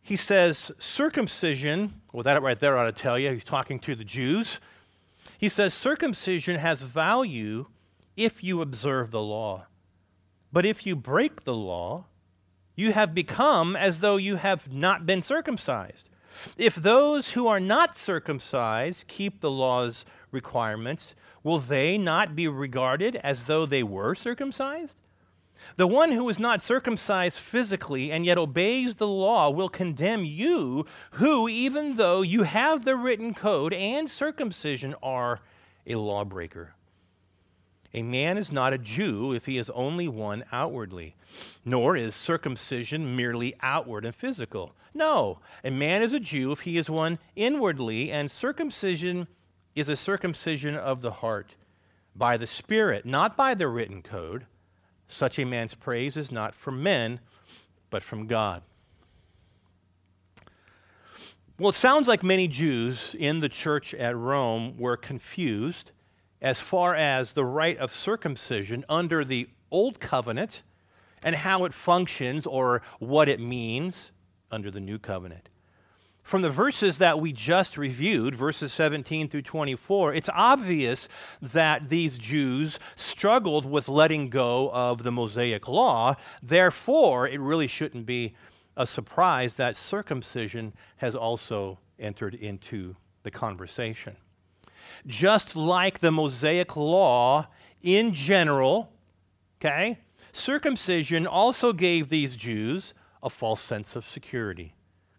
He 0.01 0.15
says, 0.15 0.71
circumcision, 0.79 2.01
well, 2.13 2.23
that 2.23 2.41
right 2.41 2.59
there 2.59 2.79
ought 2.79 2.85
to 2.85 2.91
tell 2.91 3.19
you, 3.19 3.29
he's 3.29 3.43
talking 3.43 3.77
to 3.81 3.93
the 3.93 4.03
Jews. 4.03 4.59
He 5.37 5.49
says 5.49 5.73
circumcision 5.73 6.57
has 6.57 6.81
value 6.83 7.67
if 8.15 8.43
you 8.43 8.61
observe 8.61 9.11
the 9.11 9.21
law. 9.21 9.65
But 10.51 10.65
if 10.65 10.85
you 10.85 10.95
break 10.95 11.43
the 11.43 11.53
law, 11.53 12.05
you 12.75 12.93
have 12.93 13.13
become 13.13 13.75
as 13.75 13.99
though 13.99 14.17
you 14.17 14.37
have 14.37 14.71
not 14.71 15.05
been 15.05 15.21
circumcised. 15.21 16.09
If 16.57 16.75
those 16.75 17.31
who 17.31 17.47
are 17.47 17.59
not 17.59 17.97
circumcised 17.97 19.07
keep 19.07 19.39
the 19.39 19.51
law's 19.51 20.05
requirements, 20.31 21.15
will 21.43 21.59
they 21.59 21.97
not 21.97 22.35
be 22.35 22.47
regarded 22.47 23.15
as 23.17 23.45
though 23.45 23.65
they 23.65 23.83
were 23.83 24.15
circumcised? 24.15 24.99
The 25.77 25.87
one 25.87 26.11
who 26.11 26.27
is 26.29 26.39
not 26.39 26.61
circumcised 26.61 27.37
physically 27.37 28.11
and 28.11 28.25
yet 28.25 28.37
obeys 28.37 28.95
the 28.95 29.07
law 29.07 29.49
will 29.49 29.69
condemn 29.69 30.23
you, 30.25 30.85
who, 31.11 31.47
even 31.47 31.97
though 31.97 32.21
you 32.21 32.43
have 32.43 32.85
the 32.85 32.95
written 32.95 33.33
code 33.33 33.73
and 33.73 34.09
circumcision, 34.09 34.95
are 35.01 35.41
a 35.85 35.95
lawbreaker. 35.95 36.73
A 37.93 38.03
man 38.03 38.37
is 38.37 38.51
not 38.51 38.73
a 38.73 38.77
Jew 38.77 39.31
if 39.31 39.45
he 39.45 39.57
is 39.57 39.69
only 39.69 40.07
one 40.07 40.43
outwardly, 40.51 41.15
nor 41.63 41.95
is 41.95 42.13
circumcision 42.13 43.15
merely 43.15 43.55
outward 43.61 44.03
and 44.03 44.13
physical. 44.13 44.75
No, 44.93 45.39
a 45.63 45.71
man 45.71 46.01
is 46.01 46.11
a 46.11 46.19
Jew 46.19 46.51
if 46.51 46.61
he 46.61 46.77
is 46.77 46.89
one 46.89 47.19
inwardly, 47.35 48.11
and 48.11 48.29
circumcision 48.29 49.27
is 49.75 49.87
a 49.87 49.95
circumcision 49.95 50.75
of 50.75 51.01
the 51.01 51.11
heart 51.11 51.55
by 52.15 52.37
the 52.37 52.47
Spirit, 52.47 53.05
not 53.05 53.37
by 53.37 53.53
the 53.53 53.67
written 53.67 54.01
code. 54.01 54.45
Such 55.07 55.39
a 55.39 55.45
man's 55.45 55.73
praise 55.73 56.17
is 56.17 56.31
not 56.31 56.53
from 56.55 56.81
men, 56.83 57.19
but 57.89 58.03
from 58.03 58.27
God. 58.27 58.63
Well, 61.57 61.69
it 61.69 61.75
sounds 61.75 62.07
like 62.07 62.21
many 62.21 62.47
Jews 62.47 63.15
in 63.17 63.39
the 63.39 63.47
church 63.47 63.93
at 63.93 64.15
Rome 64.15 64.75
were 64.77 64.97
confused 64.97 65.91
as 66.41 66.59
far 66.59 66.93
as 66.93 67.33
the 67.33 67.45
rite 67.45 67.77
of 67.77 67.95
circumcision 67.95 68.83
under 68.89 69.23
the 69.23 69.47
Old 69.71 69.99
Covenant 69.99 70.63
and 71.23 71.35
how 71.35 71.63
it 71.63 71.73
functions 71.73 72.45
or 72.45 72.81
what 72.99 73.29
it 73.29 73.39
means 73.39 74.11
under 74.51 74.69
the 74.69 74.81
New 74.81 74.99
Covenant 74.99 75.49
from 76.25 76.41
the 76.41 76.49
verses 76.49 76.97
that 76.97 77.19
we 77.19 77.31
just 77.31 77.77
reviewed, 77.77 78.33
verses 78.33 78.73
17 78.73 79.29
through 79.29 79.43
24, 79.43 80.15
it's 80.15 80.29
obvious 80.33 81.07
that 81.39 81.89
these 81.89 82.17
Jews 82.17 82.79
struggled 82.95 83.67
with 83.67 83.87
letting 83.87 84.31
go 84.31 84.71
of 84.73 85.03
the 85.03 85.11
Mosaic 85.11 85.67
law. 85.67 86.15
Therefore, 86.41 87.27
it 87.27 87.39
really 87.39 87.67
shouldn't 87.67 88.07
be 88.07 88.33
a 88.75 88.87
surprise 88.87 89.55
that 89.57 89.77
circumcision 89.77 90.73
has 90.97 91.15
also 91.15 91.77
entered 91.99 92.33
into 92.33 92.95
the 93.21 93.29
conversation. 93.29 94.15
Just 95.05 95.55
like 95.55 95.99
the 95.99 96.11
Mosaic 96.11 96.75
law 96.75 97.49
in 97.83 98.15
general, 98.15 98.91
okay, 99.61 99.99
circumcision 100.33 101.27
also 101.27 101.71
gave 101.71 102.09
these 102.09 102.35
Jews 102.35 102.95
a 103.21 103.29
false 103.29 103.61
sense 103.61 103.95
of 103.95 104.09
security. 104.09 104.73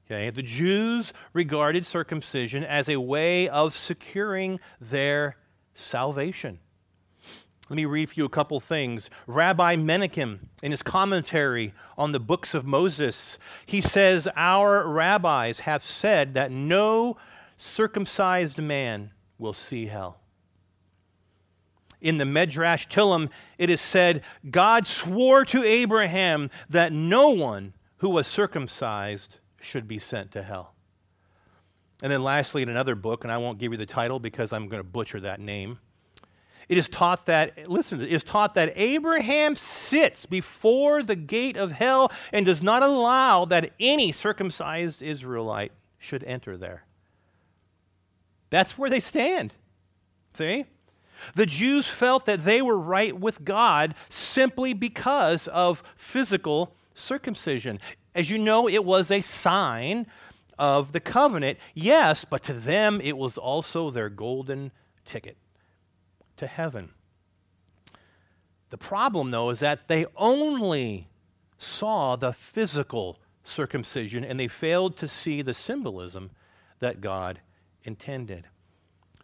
Okay? 0.06 0.30
The 0.30 0.42
Jews 0.42 1.12
regarded 1.32 1.86
circumcision 1.86 2.64
as 2.64 2.88
a 2.88 3.00
way 3.00 3.48
of 3.48 3.76
securing 3.76 4.60
their 4.80 5.36
salvation. 5.75 6.60
Let 7.68 7.76
me 7.76 7.84
read 7.84 8.08
for 8.08 8.14
you 8.14 8.25
a 8.25 8.28
couple 8.28 8.60
things. 8.60 9.10
Rabbi 9.26 9.75
Menachem, 9.75 10.38
in 10.62 10.70
his 10.70 10.84
commentary 10.84 11.75
on 11.98 12.12
the 12.12 12.20
books 12.20 12.54
of 12.54 12.64
Moses, 12.64 13.38
he 13.64 13.80
says, 13.80 14.28
Our 14.36 14.88
rabbis 14.88 15.60
have 15.60 15.82
said 15.82 16.34
that 16.34 16.52
no 16.52 17.16
circumcised 17.56 18.58
man 18.58 19.10
will 19.36 19.52
see 19.52 19.86
hell. 19.86 20.20
In 22.00 22.18
the 22.18 22.25
Medrash 22.25 22.86
Tehillim, 22.86 23.30
it 23.58 23.68
is 23.68 23.80
said, 23.80 24.22
God 24.48 24.86
swore 24.86 25.44
to 25.46 25.64
Abraham 25.64 26.50
that 26.70 26.92
no 26.92 27.30
one 27.30 27.75
who 27.96 28.10
was 28.10 28.28
circumcised 28.28 29.40
should 29.66 29.88
be 29.88 29.99
sent 29.99 30.30
to 30.32 30.42
hell. 30.42 30.75
And 32.02 32.12
then, 32.12 32.23
lastly, 32.23 32.62
in 32.62 32.68
another 32.68 32.94
book, 32.94 33.25
and 33.25 33.32
I 33.32 33.38
won't 33.38 33.58
give 33.58 33.73
you 33.73 33.78
the 33.78 33.87
title 33.87 34.18
because 34.18 34.52
I'm 34.52 34.68
going 34.68 34.80
to 34.80 34.88
butcher 34.88 35.20
that 35.20 35.40
name, 35.40 35.78
it 36.68 36.78
is 36.78 36.88
taught 36.88 37.26
that, 37.26 37.70
listen, 37.70 38.00
it 38.00 38.12
is 38.12 38.25
taught 38.25 38.54
that 38.54 38.73
Abraham 38.75 39.54
sits 39.54 40.26
before 40.26 41.02
the 41.02 41.16
gate 41.16 41.56
of 41.56 41.70
hell 41.70 42.11
and 42.32 42.44
does 42.44 42.62
not 42.62 42.82
allow 42.82 43.44
that 43.44 43.73
any 43.78 44.12
circumcised 44.12 45.00
Israelite 45.00 45.73
should 45.99 46.25
enter 46.25 46.56
there. 46.56 46.85
That's 48.50 48.76
where 48.76 48.90
they 48.90 49.00
stand. 49.00 49.52
See? 50.35 50.66
The 51.35 51.46
Jews 51.46 51.88
felt 51.88 52.26
that 52.26 52.44
they 52.44 52.61
were 52.61 52.78
right 52.78 53.18
with 53.18 53.44
God 53.44 53.94
simply 54.08 54.75
because 54.75 55.49
of 55.49 55.82
physical 55.96 56.75
circumcision. 56.94 57.78
As 58.16 58.30
you 58.30 58.38
know, 58.38 58.66
it 58.66 58.82
was 58.82 59.11
a 59.11 59.20
sign 59.20 60.06
of 60.58 60.92
the 60.92 61.00
covenant, 61.00 61.58
yes, 61.75 62.25
but 62.25 62.42
to 62.44 62.54
them 62.54 62.99
it 63.02 63.18
was 63.18 63.37
also 63.37 63.90
their 63.90 64.08
golden 64.08 64.73
ticket 65.04 65.37
to 66.38 66.46
heaven. 66.46 66.92
The 68.70 68.78
problem, 68.78 69.32
though, 69.32 69.50
is 69.50 69.61
that 69.61 69.88
they 69.88 70.06
only 70.16 71.08
saw 71.58 72.16
the 72.16 72.32
physical 72.32 73.18
circumcision 73.44 74.25
and 74.25 74.40
they 74.40 74.49
failed 74.49 74.96
to 74.96 75.08
see 75.08 75.42
the 75.42 75.54
symbolism 75.54 76.30
that 76.80 77.02
God 77.02 77.40
intended. 77.85 78.46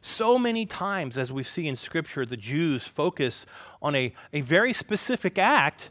So 0.02 0.38
many 0.38 0.66
times, 0.66 1.16
as 1.16 1.32
we 1.32 1.42
see 1.42 1.66
in 1.66 1.76
Scripture, 1.76 2.26
the 2.26 2.36
Jews 2.36 2.86
focus 2.86 3.46
on 3.80 3.94
a, 3.94 4.12
a 4.34 4.42
very 4.42 4.74
specific 4.74 5.38
act 5.38 5.90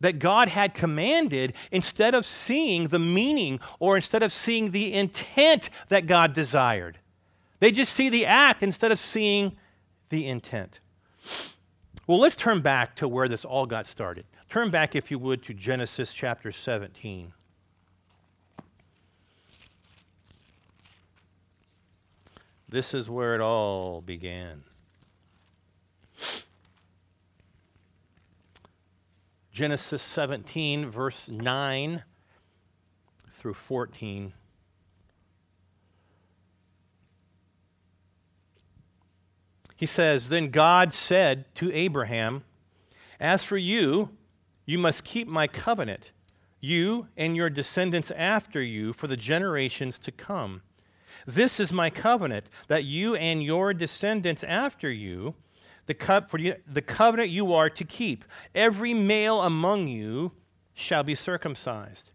that 0.00 0.18
God 0.18 0.48
had 0.48 0.74
commanded 0.74 1.54
instead 1.70 2.14
of 2.14 2.26
seeing 2.26 2.88
the 2.88 2.98
meaning 2.98 3.60
or 3.78 3.96
instead 3.96 4.22
of 4.22 4.32
seeing 4.32 4.70
the 4.70 4.92
intent 4.92 5.70
that 5.88 6.06
God 6.06 6.32
desired. 6.32 6.98
They 7.60 7.70
just 7.70 7.92
see 7.92 8.08
the 8.08 8.26
act 8.26 8.62
instead 8.62 8.92
of 8.92 8.98
seeing 8.98 9.56
the 10.10 10.28
intent. 10.28 10.80
Well, 12.06 12.18
let's 12.18 12.36
turn 12.36 12.60
back 12.60 12.94
to 12.96 13.08
where 13.08 13.28
this 13.28 13.44
all 13.44 13.66
got 13.66 13.86
started. 13.86 14.26
Turn 14.48 14.70
back, 14.70 14.94
if 14.94 15.10
you 15.10 15.18
would, 15.18 15.42
to 15.44 15.54
Genesis 15.54 16.12
chapter 16.12 16.52
17. 16.52 17.32
This 22.68 22.94
is 22.94 23.08
where 23.08 23.34
it 23.34 23.40
all 23.40 24.00
began. 24.00 24.64
Genesis 29.56 30.02
17, 30.02 30.90
verse 30.90 31.30
9 31.30 32.04
through 33.38 33.54
14. 33.54 34.34
He 39.74 39.86
says, 39.86 40.28
Then 40.28 40.50
God 40.50 40.92
said 40.92 41.46
to 41.54 41.72
Abraham, 41.72 42.44
As 43.18 43.44
for 43.44 43.56
you, 43.56 44.10
you 44.66 44.76
must 44.76 45.04
keep 45.04 45.26
my 45.26 45.46
covenant, 45.46 46.12
you 46.60 47.08
and 47.16 47.34
your 47.34 47.48
descendants 47.48 48.10
after 48.10 48.60
you, 48.60 48.92
for 48.92 49.06
the 49.06 49.16
generations 49.16 49.98
to 50.00 50.12
come. 50.12 50.60
This 51.26 51.58
is 51.58 51.72
my 51.72 51.88
covenant, 51.88 52.50
that 52.68 52.84
you 52.84 53.14
and 53.14 53.42
your 53.42 53.72
descendants 53.72 54.44
after 54.44 54.90
you 54.90 55.34
the, 55.86 55.94
co- 55.94 56.22
for 56.28 56.38
you, 56.38 56.56
the 56.66 56.82
covenant 56.82 57.30
you 57.30 57.52
are 57.52 57.70
to 57.70 57.84
keep. 57.84 58.24
Every 58.54 58.94
male 58.94 59.40
among 59.42 59.88
you 59.88 60.32
shall 60.74 61.02
be 61.02 61.14
circumcised. 61.14 62.10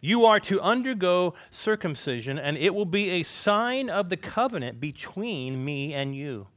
You 0.00 0.24
are 0.24 0.40
to 0.40 0.60
undergo 0.60 1.34
circumcision, 1.50 2.38
and 2.38 2.56
it 2.56 2.74
will 2.74 2.86
be 2.86 3.10
a 3.10 3.22
sign 3.22 3.88
of 3.88 4.08
the 4.08 4.16
covenant 4.16 4.80
between 4.80 5.64
me 5.64 5.94
and 5.94 6.16
you. 6.16 6.48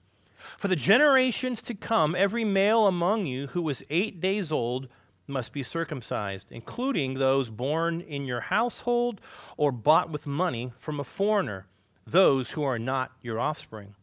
For 0.58 0.68
the 0.68 0.76
generations 0.76 1.62
to 1.64 1.76
come, 1.76 2.16
every 2.16 2.44
male 2.44 2.88
among 2.88 3.28
you 3.28 3.48
who 3.48 3.68
is 3.70 3.84
eight 3.90 4.20
days 4.20 4.52
old 4.52 4.88
must 5.28 5.54
be 5.54 5.64
circumcised, 5.64 6.52
including 6.52 7.16
those 7.16 7.50
born 7.50 8.02
in 8.02 8.26
your 8.26 8.42
household 8.42 9.22
or 9.58 9.72
bought 9.72 10.10
with 10.10 10.28
money 10.28 10.72
from 10.80 11.00
a 11.00 11.04
foreigner, 11.04 11.68
those 12.06 12.52
who 12.52 12.64
are 12.64 12.80
not 12.80 13.12
your 13.22 13.40
offspring. 13.40 13.96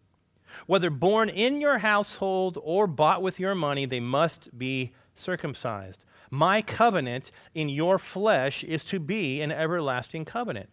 Whether 0.66 0.90
born 0.90 1.28
in 1.28 1.61
your 1.61 1.78
household 1.78 2.59
or 2.62 2.87
bought 2.87 3.23
with 3.23 3.40
your 3.40 3.54
money, 3.54 3.85
they 3.85 4.00
must 4.00 4.56
be 4.56 4.92
circumcised. 5.14 6.04
My 6.30 6.62
covenant 6.62 7.30
in 7.54 7.68
your 7.68 7.99
flesh 7.99 8.64
is 8.64 8.85
to 8.87 8.99
be 8.99 9.42
an 9.42 9.52
everlasting 9.52 10.25
covenant. 10.25 10.71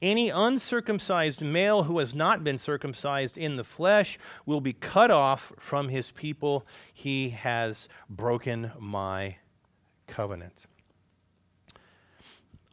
Any 0.00 0.30
uncircumcised 0.30 1.40
male 1.40 1.84
who 1.84 1.98
has 1.98 2.14
not 2.14 2.42
been 2.42 2.58
circumcised 2.58 3.38
in 3.38 3.56
the 3.56 3.64
flesh 3.64 4.18
will 4.46 4.60
be 4.60 4.72
cut 4.72 5.10
off 5.10 5.52
from 5.58 5.88
his 5.88 6.10
people. 6.10 6.66
He 6.92 7.30
has 7.30 7.88
broken 8.10 8.72
my 8.78 9.36
covenant. 10.06 10.66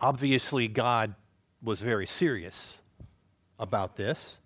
Obviously, 0.01 0.67
God 0.67 1.15
was 1.61 1.81
very 1.81 2.07
serious 2.07 2.79
about 3.59 3.95
this. 3.95 4.39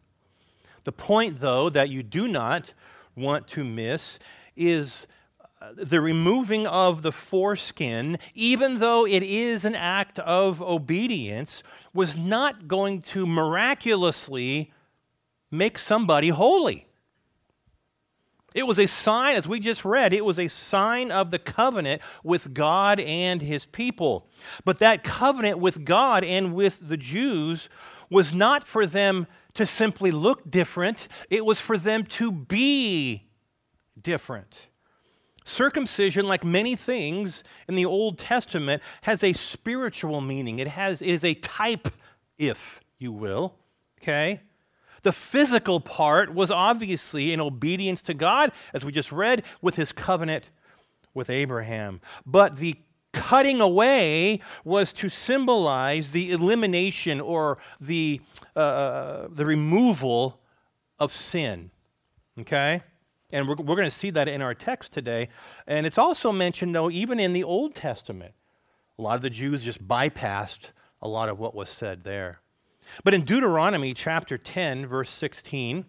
The 0.83 0.91
point, 0.91 1.39
though, 1.39 1.69
that 1.69 1.89
you 1.89 2.03
do 2.03 2.27
not 2.27 2.73
want 3.15 3.47
to 3.49 3.63
miss 3.63 4.19
is 4.55 5.07
uh, 5.61 5.69
the 5.77 6.01
removing 6.01 6.67
of 6.67 7.01
the 7.01 7.11
foreskin, 7.11 8.17
even 8.33 8.79
though 8.79 9.05
it 9.05 9.23
is 9.23 9.65
an 9.65 9.75
act 9.75 10.19
of 10.19 10.61
obedience, 10.61 11.63
was 11.93 12.17
not 12.17 12.67
going 12.67 13.01
to 13.01 13.25
miraculously 13.25 14.73
make 15.51 15.77
somebody 15.79 16.29
holy. 16.29 16.87
It 18.53 18.67
was 18.67 18.77
a 18.77 18.87
sign, 18.87 19.35
as 19.35 19.47
we 19.47 19.59
just 19.59 19.83
read, 19.83 20.13
it 20.13 20.25
was 20.25 20.37
a 20.37 20.47
sign 20.47 21.11
of 21.11 21.31
the 21.31 21.39
covenant 21.39 22.01
with 22.23 22.53
God 22.53 22.99
and 22.99 23.41
his 23.41 23.65
people. 23.65 24.27
But 24.63 24.79
that 24.79 25.03
covenant 25.03 25.57
with 25.57 25.85
God 25.85 26.23
and 26.23 26.53
with 26.53 26.77
the 26.81 26.97
Jews 26.97 27.67
was 28.09 28.33
not 28.33 28.67
for 28.67 28.85
them 28.85 29.25
to 29.55 29.65
simply 29.65 30.11
look 30.11 30.49
different, 30.49 31.07
it 31.29 31.45
was 31.45 31.59
for 31.59 31.77
them 31.77 32.03
to 32.03 32.31
be 32.31 33.27
different. 34.01 34.67
Circumcision, 35.45 36.25
like 36.25 36.43
many 36.43 36.75
things 36.75 37.43
in 37.67 37.75
the 37.75 37.85
Old 37.85 38.17
Testament, 38.17 38.81
has 39.03 39.23
a 39.23 39.33
spiritual 39.33 40.21
meaning. 40.21 40.59
It, 40.59 40.69
has, 40.69 41.01
it 41.01 41.09
is 41.09 41.23
a 41.23 41.33
type, 41.35 41.89
if 42.37 42.79
you 42.97 43.11
will. 43.11 43.55
Okay? 44.01 44.41
The 45.01 45.11
physical 45.11 45.81
part 45.81 46.33
was 46.33 46.49
obviously 46.49 47.33
in 47.33 47.41
obedience 47.41 48.01
to 48.03 48.13
God, 48.13 48.53
as 48.73 48.85
we 48.85 48.91
just 48.93 49.11
read, 49.11 49.43
with 49.61 49.75
his 49.75 49.91
covenant 49.91 50.49
with 51.13 51.29
Abraham. 51.29 51.99
But 52.25 52.55
the 52.55 52.77
cutting 53.13 53.61
away 53.61 54.41
was 54.63 54.91
to 54.93 55.09
symbolize 55.09 56.11
the 56.11 56.31
elimination 56.31 57.21
or 57.21 57.57
the, 57.79 58.19
uh, 58.55 58.59
uh 58.59 59.27
the 59.31 59.45
removal 59.45 60.39
of 60.99 61.13
sin. 61.13 61.71
Okay? 62.39 62.81
And 63.31 63.47
we're, 63.47 63.55
we're 63.55 63.75
going 63.75 63.83
to 63.83 63.91
see 63.91 64.09
that 64.11 64.27
in 64.27 64.41
our 64.41 64.53
text 64.53 64.91
today. 64.91 65.29
And 65.65 65.85
it's 65.85 65.97
also 65.97 66.31
mentioned, 66.31 66.75
though, 66.75 66.91
even 66.91 67.19
in 67.19 67.33
the 67.33 67.43
Old 67.43 67.75
Testament. 67.75 68.33
A 68.99 69.01
lot 69.01 69.15
of 69.15 69.21
the 69.21 69.29
Jews 69.29 69.63
just 69.63 69.87
bypassed 69.87 70.71
a 71.01 71.07
lot 71.07 71.29
of 71.29 71.39
what 71.39 71.55
was 71.55 71.69
said 71.69 72.03
there. 72.03 72.41
But 73.03 73.13
in 73.13 73.23
Deuteronomy 73.23 73.93
chapter 73.93 74.37
10, 74.37 74.85
verse 74.85 75.09
16, 75.09 75.85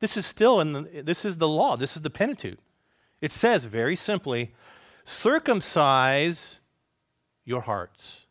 this 0.00 0.16
is 0.16 0.26
still 0.26 0.60
in 0.60 0.72
the, 0.72 1.02
this 1.02 1.24
is 1.24 1.38
the 1.38 1.48
law, 1.48 1.76
this 1.76 1.96
is 1.96 2.02
the 2.02 2.10
Pentateuch. 2.10 2.58
It 3.20 3.32
says 3.32 3.64
very 3.64 3.96
simply, 3.96 4.54
circumcise 5.04 6.60
your 7.44 7.62
hearts. 7.62 8.26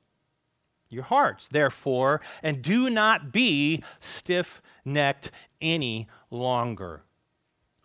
Your 0.90 1.04
hearts, 1.04 1.48
therefore, 1.48 2.22
and 2.44 2.62
do 2.62 2.90
not 2.90 3.32
be 3.32 3.84
stiff 4.00 4.62
necked 4.84 5.32
any 5.62 6.08
longer. 6.30 7.04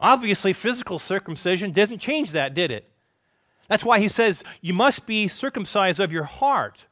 Obviously, 0.01 0.53
physical 0.53 0.99
circumcision 0.99 1.71
doesn't 1.71 2.01
change 2.01 2.33
that, 2.33 2.53
did 2.53 2.71
it? 2.71 2.91
That's 3.69 3.85
why 3.85 4.01
he 4.01 4.09
says, 4.09 4.45
You 4.61 4.75
must 4.75 5.07
be 5.07 5.29
circumcised 5.29 6.01
of 6.01 6.13
your 6.13 6.25
heart. 6.25 6.87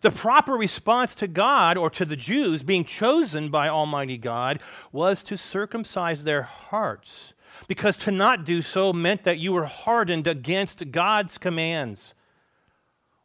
The 0.00 0.10
proper 0.10 0.54
response 0.54 1.14
to 1.16 1.28
God 1.28 1.76
or 1.76 1.90
to 1.90 2.04
the 2.04 2.16
Jews 2.16 2.62
being 2.62 2.84
chosen 2.84 3.50
by 3.50 3.68
Almighty 3.68 4.16
God 4.16 4.62
was 4.92 5.22
to 5.24 5.36
circumcise 5.36 6.24
their 6.24 6.42
hearts, 6.42 7.34
because 7.68 7.96
to 7.98 8.10
not 8.10 8.44
do 8.44 8.62
so 8.62 8.92
meant 8.92 9.24
that 9.24 9.38
you 9.38 9.52
were 9.52 9.66
hardened 9.66 10.26
against 10.26 10.90
God's 10.90 11.38
commands. 11.38 12.14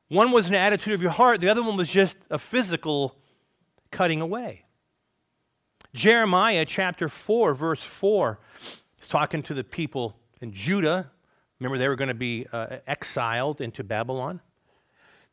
One 0.09 0.31
was 0.31 0.47
an 0.47 0.55
attitude 0.55 0.93
of 0.93 1.01
your 1.01 1.11
heart, 1.11 1.39
the 1.39 1.49
other 1.49 1.63
one 1.63 1.77
was 1.77 1.89
just 1.89 2.17
a 2.29 2.37
physical 2.37 3.15
cutting 3.91 4.21
away. 4.21 4.65
Jeremiah 5.93 6.65
chapter 6.65 7.09
4, 7.09 7.53
verse 7.55 7.83
4, 7.83 8.39
is 9.01 9.07
talking 9.07 9.41
to 9.43 9.53
the 9.53 9.63
people 9.63 10.15
in 10.41 10.51
Judah. 10.51 11.11
Remember, 11.59 11.77
they 11.77 11.87
were 11.87 11.95
going 11.95 12.09
to 12.09 12.13
be 12.13 12.47
uh, 12.51 12.77
exiled 12.87 13.61
into 13.61 13.83
Babylon. 13.83 14.41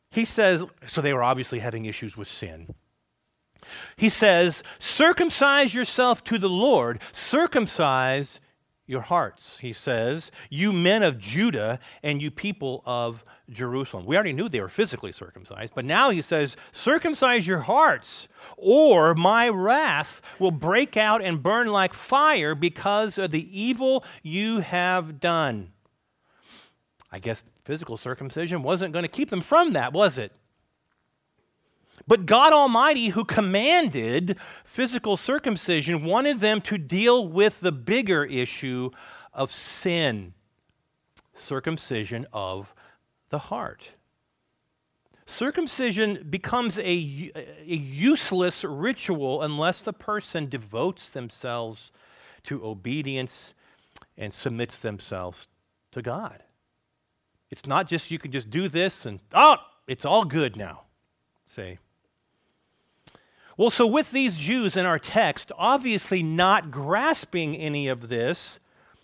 He 0.09 0.25
says, 0.25 0.63
so 0.87 1.01
they 1.01 1.13
were 1.13 1.23
obviously 1.23 1.59
having 1.59 1.85
issues 1.85 2.17
with 2.17 2.27
sin. 2.27 2.73
He 3.95 4.09
says, 4.09 4.63
circumcise 4.79 5.73
yourself 5.73 6.23
to 6.25 6.37
the 6.37 6.49
Lord, 6.49 7.01
circumcise 7.11 8.39
your 8.87 9.01
hearts, 9.01 9.59
he 9.59 9.73
says, 9.73 10.31
you 10.49 10.71
men 10.71 11.03
of 11.03 11.19
Judah 11.19 11.77
and 12.01 12.21
you 12.21 12.31
people 12.31 12.81
of 12.85 13.25
Jerusalem. 13.49 14.05
We 14.05 14.15
already 14.15 14.31
knew 14.31 14.47
they 14.47 14.61
were 14.61 14.69
physically 14.69 15.11
circumcised, 15.11 15.73
but 15.75 15.83
now 15.83 16.09
he 16.09 16.21
says, 16.21 16.55
circumcise 16.71 17.45
your 17.45 17.59
hearts, 17.59 18.29
or 18.55 19.13
my 19.13 19.49
wrath 19.49 20.21
will 20.39 20.51
break 20.51 20.95
out 20.95 21.21
and 21.21 21.43
burn 21.43 21.67
like 21.67 21.93
fire 21.93 22.55
because 22.55 23.17
of 23.17 23.31
the 23.31 23.59
evil 23.59 24.05
you 24.23 24.61
have 24.61 25.19
done. 25.19 25.73
I 27.11 27.19
guess 27.19 27.43
physical 27.65 27.97
circumcision 27.97 28.63
wasn't 28.63 28.93
going 28.93 29.03
to 29.03 29.09
keep 29.09 29.29
them 29.29 29.41
from 29.41 29.73
that, 29.73 29.91
was 29.91 30.17
it? 30.17 30.31
But 32.07 32.25
God 32.25 32.53
Almighty, 32.53 33.09
who 33.09 33.25
commanded 33.25 34.37
physical 34.63 35.17
circumcision, 35.17 36.05
wanted 36.05 36.39
them 36.39 36.61
to 36.61 36.77
deal 36.77 37.27
with 37.27 37.59
the 37.59 37.71
bigger 37.71 38.23
issue 38.23 38.91
of 39.33 39.51
sin 39.51 40.33
circumcision 41.39 42.25
of 42.33 42.73
the 43.29 43.37
heart. 43.37 43.91
Circumcision 45.25 46.25
becomes 46.29 46.79
a, 46.79 47.31
a 47.35 47.75
useless 47.75 48.63
ritual 48.63 49.41
unless 49.41 49.81
the 49.81 49.93
person 49.93 50.47
devotes 50.47 51.09
themselves 51.09 51.91
to 52.43 52.65
obedience 52.65 53.53
and 54.17 54.33
submits 54.33 54.79
themselves 54.79 55.47
to 55.91 56.01
God. 56.01 56.43
It's 57.49 57.65
not 57.65 57.87
just 57.87 58.09
you 58.09 58.19
can 58.19 58.31
just 58.31 58.49
do 58.49 58.67
this 58.67 59.05
and, 59.05 59.19
oh, 59.33 59.57
it's 59.85 60.05
all 60.05 60.23
good 60.23 60.55
now. 60.55 60.83
Say. 61.45 61.79
Well, 63.57 63.71
so 63.71 63.87
with 63.87 64.11
these 64.11 64.37
Jews 64.37 64.77
in 64.77 64.85
our 64.85 64.99
text, 64.99 65.51
obviously 65.57 66.21
not 66.21 66.69
grasping 66.69 67.55
any 67.55 67.87
of 67.87 68.07
this, 68.07 68.59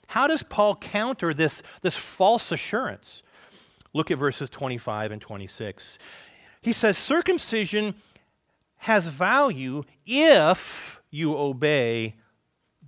how 0.08 0.28
does 0.28 0.44
Paul 0.44 0.76
counter 0.76 1.34
this, 1.34 1.64
this 1.82 1.96
false 1.96 2.52
assurance? 2.52 3.24
Look 3.94 4.12
at 4.12 4.20
verses 4.20 4.52
25 4.52 5.12
and 5.12 5.22
26. 5.22 5.98
He 6.62 6.72
says, 6.72 7.00
Circumcision 7.00 7.96
has 8.78 9.08
value 9.08 9.84
if 10.06 11.02
you 11.10 11.36
obey 11.36 12.16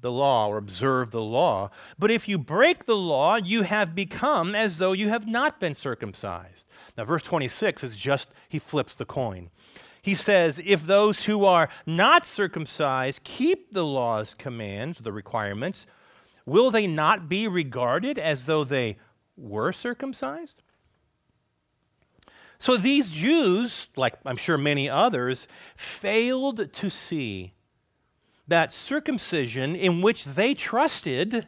the 0.01 0.11
law 0.11 0.47
or 0.47 0.57
observe 0.57 1.09
the 1.09 1.21
law. 1.21 1.71
But 1.97 2.11
if 2.11 2.27
you 2.27 2.37
break 2.37 2.85
the 2.85 2.95
law, 2.95 3.37
you 3.37 3.63
have 3.63 3.95
become 3.95 4.53
as 4.53 4.77
though 4.77 4.91
you 4.91 5.09
have 5.09 5.25
not 5.25 5.59
been 5.59 5.73
circumcised. 5.73 6.65
Now, 6.95 7.05
verse 7.05 7.23
26 7.23 7.83
is 7.83 7.95
just, 7.95 8.29
he 8.47 8.59
flips 8.59 8.93
the 8.93 9.05
coin. 9.05 9.49
He 10.05 10.13
says, 10.13 10.61
If 10.63 10.85
those 10.85 11.23
who 11.23 11.45
are 11.45 11.67
not 11.87 12.27
circumcised 12.27 13.23
keep 13.23 13.73
the 13.73 13.83
law's 13.83 14.35
commands, 14.35 14.99
the 14.99 15.11
requirements, 15.11 15.87
will 16.45 16.69
they 16.69 16.85
not 16.85 17.27
be 17.27 17.47
regarded 17.47 18.19
as 18.19 18.45
though 18.45 18.63
they 18.63 18.97
were 19.35 19.73
circumcised? 19.73 20.61
So 22.59 22.77
these 22.77 23.09
Jews, 23.09 23.87
like 23.95 24.13
I'm 24.23 24.37
sure 24.37 24.59
many 24.59 24.87
others, 24.87 25.47
failed 25.75 26.71
to 26.71 26.89
see 26.91 27.53
that 28.47 28.75
circumcision 28.75 29.75
in 29.75 30.03
which 30.03 30.23
they 30.23 30.53
trusted 30.53 31.47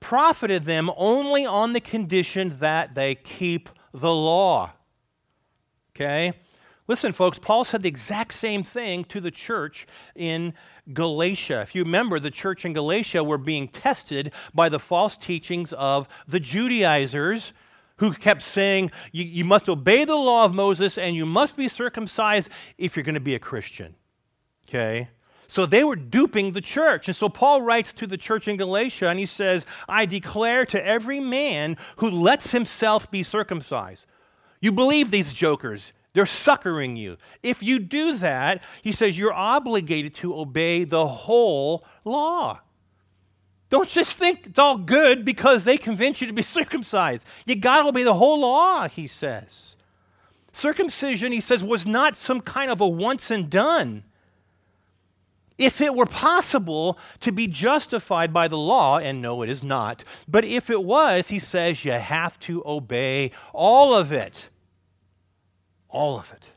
profited 0.00 0.64
them 0.64 0.90
only 0.96 1.46
on 1.46 1.74
the 1.74 1.80
condition 1.80 2.56
that 2.58 2.96
they 2.96 3.14
keep 3.14 3.68
the 3.94 4.12
law. 4.12 4.72
Okay? 5.94 6.32
Listen, 6.88 7.12
folks, 7.12 7.38
Paul 7.38 7.64
said 7.64 7.82
the 7.82 7.88
exact 7.88 8.32
same 8.32 8.62
thing 8.62 9.04
to 9.04 9.20
the 9.20 9.30
church 9.30 9.86
in 10.16 10.54
Galatia. 10.92 11.60
If 11.60 11.74
you 11.74 11.84
remember, 11.84 12.18
the 12.18 12.30
church 12.30 12.64
in 12.64 12.72
Galatia 12.72 13.22
were 13.22 13.36
being 13.36 13.68
tested 13.68 14.32
by 14.54 14.70
the 14.70 14.78
false 14.78 15.16
teachings 15.16 15.74
of 15.74 16.08
the 16.26 16.40
Judaizers 16.40 17.52
who 17.98 18.12
kept 18.14 18.42
saying, 18.42 18.90
you, 19.12 19.24
you 19.24 19.44
must 19.44 19.68
obey 19.68 20.04
the 20.04 20.16
law 20.16 20.46
of 20.46 20.54
Moses 20.54 20.96
and 20.96 21.14
you 21.14 21.26
must 21.26 21.56
be 21.56 21.68
circumcised 21.68 22.48
if 22.78 22.96
you're 22.96 23.04
going 23.04 23.14
to 23.14 23.20
be 23.20 23.34
a 23.34 23.40
Christian. 23.40 23.94
Okay? 24.66 25.08
So 25.46 25.66
they 25.66 25.84
were 25.84 25.96
duping 25.96 26.52
the 26.52 26.60
church. 26.60 27.08
And 27.08 27.16
so 27.16 27.28
Paul 27.28 27.60
writes 27.60 27.92
to 27.94 28.06
the 28.06 28.16
church 28.16 28.48
in 28.48 28.56
Galatia 28.56 29.08
and 29.08 29.18
he 29.18 29.26
says, 29.26 29.66
I 29.88 30.06
declare 30.06 30.64
to 30.66 30.86
every 30.86 31.20
man 31.20 31.76
who 31.96 32.10
lets 32.10 32.52
himself 32.52 33.10
be 33.10 33.22
circumcised. 33.22 34.06
You 34.60 34.72
believe 34.72 35.10
these 35.10 35.34
jokers. 35.34 35.92
They're 36.18 36.26
suckering 36.26 36.96
you. 36.96 37.16
If 37.44 37.62
you 37.62 37.78
do 37.78 38.16
that, 38.16 38.60
he 38.82 38.90
says 38.90 39.16
you're 39.16 39.32
obligated 39.32 40.14
to 40.14 40.36
obey 40.36 40.82
the 40.82 41.06
whole 41.06 41.84
law. 42.04 42.58
Don't 43.70 43.88
just 43.88 44.18
think 44.18 44.46
it's 44.46 44.58
all 44.58 44.78
good 44.78 45.24
because 45.24 45.62
they 45.62 45.78
convince 45.78 46.20
you 46.20 46.26
to 46.26 46.32
be 46.32 46.42
circumcised. 46.58 47.24
You 47.46 47.54
got 47.54 47.82
to 47.82 47.90
obey 47.90 48.02
the 48.02 48.14
whole 48.14 48.40
law, 48.40 48.88
he 48.88 49.06
says. 49.06 49.76
Circumcision, 50.52 51.30
he 51.30 51.40
says, 51.40 51.62
was 51.62 51.86
not 51.86 52.16
some 52.16 52.40
kind 52.40 52.72
of 52.72 52.80
a 52.80 52.88
once 52.88 53.30
and 53.30 53.48
done. 53.48 54.02
If 55.56 55.80
it 55.80 55.94
were 55.94 56.04
possible 56.04 56.98
to 57.20 57.30
be 57.30 57.46
justified 57.46 58.32
by 58.32 58.48
the 58.48 58.58
law, 58.58 58.98
and 58.98 59.22
no, 59.22 59.42
it 59.42 59.50
is 59.50 59.62
not, 59.62 60.02
but 60.26 60.44
if 60.44 60.68
it 60.68 60.82
was, 60.82 61.28
he 61.28 61.38
says, 61.38 61.84
you 61.84 61.92
have 61.92 62.40
to 62.40 62.60
obey 62.66 63.30
all 63.52 63.94
of 63.94 64.10
it 64.10 64.50
all 65.88 66.18
of 66.18 66.32
it. 66.32 66.50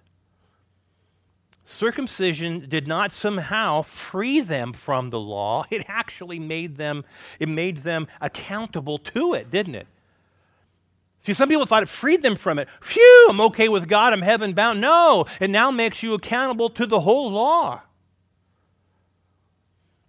Circumcision 1.64 2.66
did 2.68 2.86
not 2.88 3.14
somehow 3.14 3.82
free 3.82 4.42
them 4.42 4.74
from 4.74 5.10
the 5.10 5.20
law. 5.20 5.66
It 5.72 5.86
actually 5.88 6.40
made 6.40 6.78
them, 6.78 7.06
it 7.40 7.48
made 7.48 7.78
them 7.84 8.08
accountable 8.20 8.98
to 8.98 9.34
it, 9.34 9.50
didn't 9.50 9.76
it? 9.76 9.88
See, 11.22 11.34
some 11.34 11.50
people 11.50 11.66
thought 11.66 11.84
it 11.84 11.90
freed 11.90 12.24
them 12.24 12.36
from 12.36 12.60
it. 12.60 12.68
Phew, 12.82 13.28
I'm 13.30 13.40
okay 13.42 13.70
with 13.70 13.88
God, 13.88 14.12
I'm 14.12 14.24
heaven 14.24 14.54
bound. 14.54 14.82
No, 14.82 15.26
it 15.40 15.50
now 15.50 15.72
makes 15.72 16.04
you 16.04 16.14
accountable 16.14 16.70
to 16.72 16.86
the 16.86 17.02
whole 17.02 17.32
law. 17.32 17.84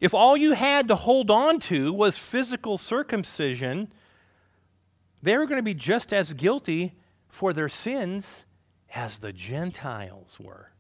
If 0.01 0.15
all 0.15 0.37
you 0.37 0.55
had 0.55 0.89
to 0.89 0.97
hold 0.97 1.31
on 1.31 1.61
to 1.61 1.93
was 1.93 2.19
physical 2.19 2.77
circumcision, 2.77 3.93
they 5.23 5.37
were 5.37 5.47
going 5.47 5.59
to 5.59 5.63
be 5.63 5.75
just 5.75 6.13
as 6.13 6.33
guilty 6.33 6.95
for 7.29 7.53
their 7.53 7.69
sins 7.69 8.43
as 8.95 9.19
the 9.19 9.33
Gentiles 9.33 10.37
were. 10.39 10.71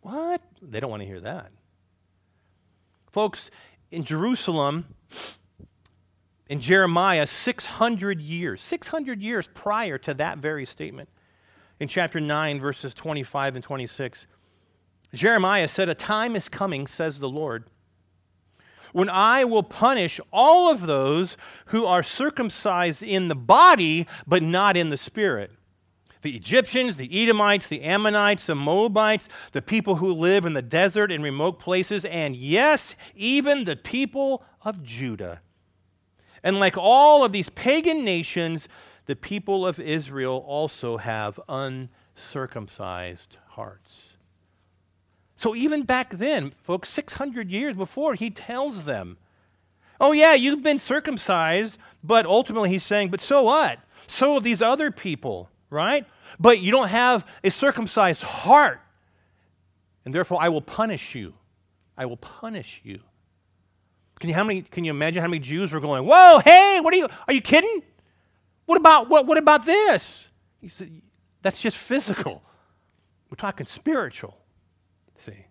What? 0.00 0.40
They 0.62 0.80
don't 0.80 0.90
want 0.90 1.02
to 1.02 1.06
hear 1.06 1.20
that. 1.20 1.52
Folks, 3.10 3.50
in 3.90 4.04
Jerusalem, 4.04 4.94
in 6.48 6.60
Jeremiah, 6.60 7.26
600 7.26 8.20
years, 8.20 8.62
600 8.62 9.20
years 9.20 9.48
prior 9.48 9.98
to 9.98 10.14
that 10.14 10.38
very 10.38 10.64
statement, 10.64 11.08
in 11.78 11.88
chapter 11.88 12.20
9, 12.20 12.60
verses 12.60 12.94
25 12.94 13.56
and 13.56 13.64
26, 13.64 14.26
Jeremiah 15.12 15.68
said, 15.68 15.88
A 15.88 15.94
time 15.94 16.36
is 16.36 16.48
coming, 16.48 16.86
says 16.86 17.18
the 17.18 17.28
Lord, 17.28 17.64
when 18.92 19.08
I 19.08 19.44
will 19.44 19.62
punish 19.62 20.20
all 20.32 20.70
of 20.70 20.82
those 20.82 21.36
who 21.66 21.84
are 21.84 22.02
circumcised 22.02 23.02
in 23.02 23.28
the 23.28 23.34
body, 23.34 24.06
but 24.26 24.42
not 24.42 24.76
in 24.76 24.90
the 24.90 24.96
spirit 24.96 25.52
the 26.22 26.36
Egyptians, 26.36 26.96
the 26.96 27.22
Edomites, 27.22 27.68
the 27.68 27.82
Ammonites, 27.82 28.46
the 28.46 28.54
Moabites, 28.54 29.28
the 29.52 29.62
people 29.62 29.96
who 29.96 30.12
live 30.12 30.44
in 30.44 30.52
the 30.52 30.62
desert 30.62 31.10
and 31.10 31.24
remote 31.24 31.58
places, 31.58 32.04
and 32.04 32.36
yes, 32.36 32.94
even 33.14 33.64
the 33.64 33.76
people 33.76 34.44
of 34.62 34.82
Judah. 34.82 35.40
And 36.42 36.58
like 36.60 36.76
all 36.76 37.24
of 37.24 37.32
these 37.32 37.48
pagan 37.50 38.04
nations, 38.04 38.68
the 39.06 39.16
people 39.16 39.66
of 39.66 39.78
Israel 39.78 40.44
also 40.46 40.98
have 40.98 41.40
uncircumcised 41.48 43.38
hearts. 43.48 44.14
So 45.36 45.54
even 45.54 45.82
back 45.84 46.10
then, 46.10 46.50
folks, 46.50 46.90
600 46.90 47.50
years 47.50 47.76
before, 47.76 48.14
he 48.14 48.30
tells 48.30 48.84
them, 48.84 49.16
Oh, 50.02 50.12
yeah, 50.12 50.32
you've 50.32 50.62
been 50.62 50.78
circumcised, 50.78 51.76
but 52.02 52.24
ultimately 52.24 52.70
he's 52.70 52.84
saying, 52.84 53.10
But 53.10 53.20
so 53.20 53.42
what? 53.42 53.80
So 54.06 54.34
have 54.34 54.42
these 54.42 54.62
other 54.62 54.90
people 54.90 55.49
right? 55.70 56.04
But 56.38 56.60
you 56.60 56.70
don't 56.70 56.88
have 56.88 57.26
a 57.42 57.50
circumcised 57.50 58.22
heart. 58.22 58.80
And 60.04 60.14
therefore, 60.14 60.38
I 60.40 60.48
will 60.48 60.62
punish 60.62 61.14
you. 61.14 61.34
I 61.96 62.06
will 62.06 62.16
punish 62.16 62.80
you. 62.84 63.00
Can 64.18 64.28
you, 64.28 64.34
how 64.34 64.44
many, 64.44 64.62
can 64.62 64.84
you 64.84 64.90
imagine 64.90 65.22
how 65.22 65.28
many 65.28 65.40
Jews 65.40 65.72
were 65.72 65.80
going, 65.80 66.04
Whoa, 66.04 66.40
hey, 66.44 66.78
what 66.82 66.92
are 66.92 66.96
you, 66.96 67.08
are 67.26 67.32
you 67.32 67.40
kidding? 67.40 67.82
What 68.66 68.78
about, 68.78 69.08
what, 69.08 69.26
what 69.26 69.38
about 69.38 69.64
this? 69.64 70.26
He 70.60 70.68
said, 70.68 71.00
That's 71.42 71.60
just 71.62 71.76
physical. 71.76 72.42
We're 73.30 73.36
talking 73.36 73.66
spiritual. 73.66 74.36
See? 75.16 75.46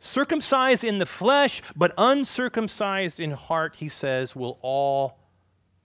Circumcised 0.00 0.84
in 0.84 0.98
the 0.98 1.06
flesh, 1.06 1.62
but 1.74 1.92
uncircumcised 1.98 3.20
in 3.20 3.32
heart, 3.32 3.76
he 3.76 3.88
says, 3.88 4.34
will 4.34 4.58
all 4.62 5.18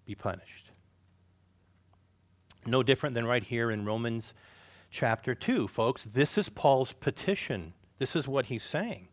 be 0.05 0.15
punished. 0.15 0.64
No 2.65 2.81
different 2.81 3.13
than 3.13 3.27
right 3.27 3.43
here 3.43 3.69
in 3.69 3.85
Romans 3.85 4.33
chapter 4.89 5.35
2, 5.35 5.67
folks. 5.67 6.03
This 6.03 6.37
is 6.37 6.49
Paul's 6.49 6.93
petition. 6.93 7.73
This 7.99 8.15
is 8.15 8.27
what 8.27 8.47
he's 8.47 8.63
saying. 8.63 9.07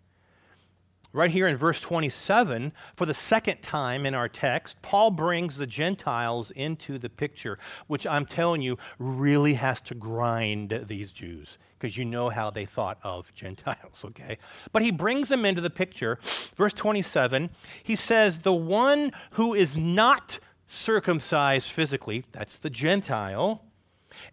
Right 1.14 1.30
here 1.30 1.46
in 1.46 1.58
verse 1.58 1.78
27, 1.78 2.72
for 2.96 3.04
the 3.04 3.12
second 3.12 3.60
time 3.60 4.06
in 4.06 4.14
our 4.14 4.30
text, 4.30 4.80
Paul 4.80 5.10
brings 5.10 5.58
the 5.58 5.66
Gentiles 5.66 6.50
into 6.52 6.98
the 6.98 7.10
picture, 7.10 7.58
which 7.86 8.06
I'm 8.06 8.24
telling 8.24 8.62
you 8.62 8.78
really 8.98 9.54
has 9.54 9.82
to 9.82 9.94
grind 9.94 10.84
these 10.88 11.12
Jews 11.12 11.58
because 11.78 11.98
you 11.98 12.06
know 12.06 12.30
how 12.30 12.48
they 12.48 12.64
thought 12.64 12.98
of 13.02 13.34
Gentiles, 13.34 14.00
okay? 14.04 14.38
But 14.72 14.80
he 14.80 14.90
brings 14.90 15.28
them 15.28 15.44
into 15.44 15.60
the 15.60 15.68
picture. 15.68 16.18
Verse 16.56 16.72
27, 16.72 17.50
he 17.82 17.94
says, 17.94 18.38
The 18.38 18.54
one 18.54 19.12
who 19.32 19.52
is 19.52 19.76
not 19.76 20.38
circumcised 20.72 21.70
physically, 21.70 22.24
that's 22.32 22.56
the 22.56 22.70
Gentile, 22.70 23.64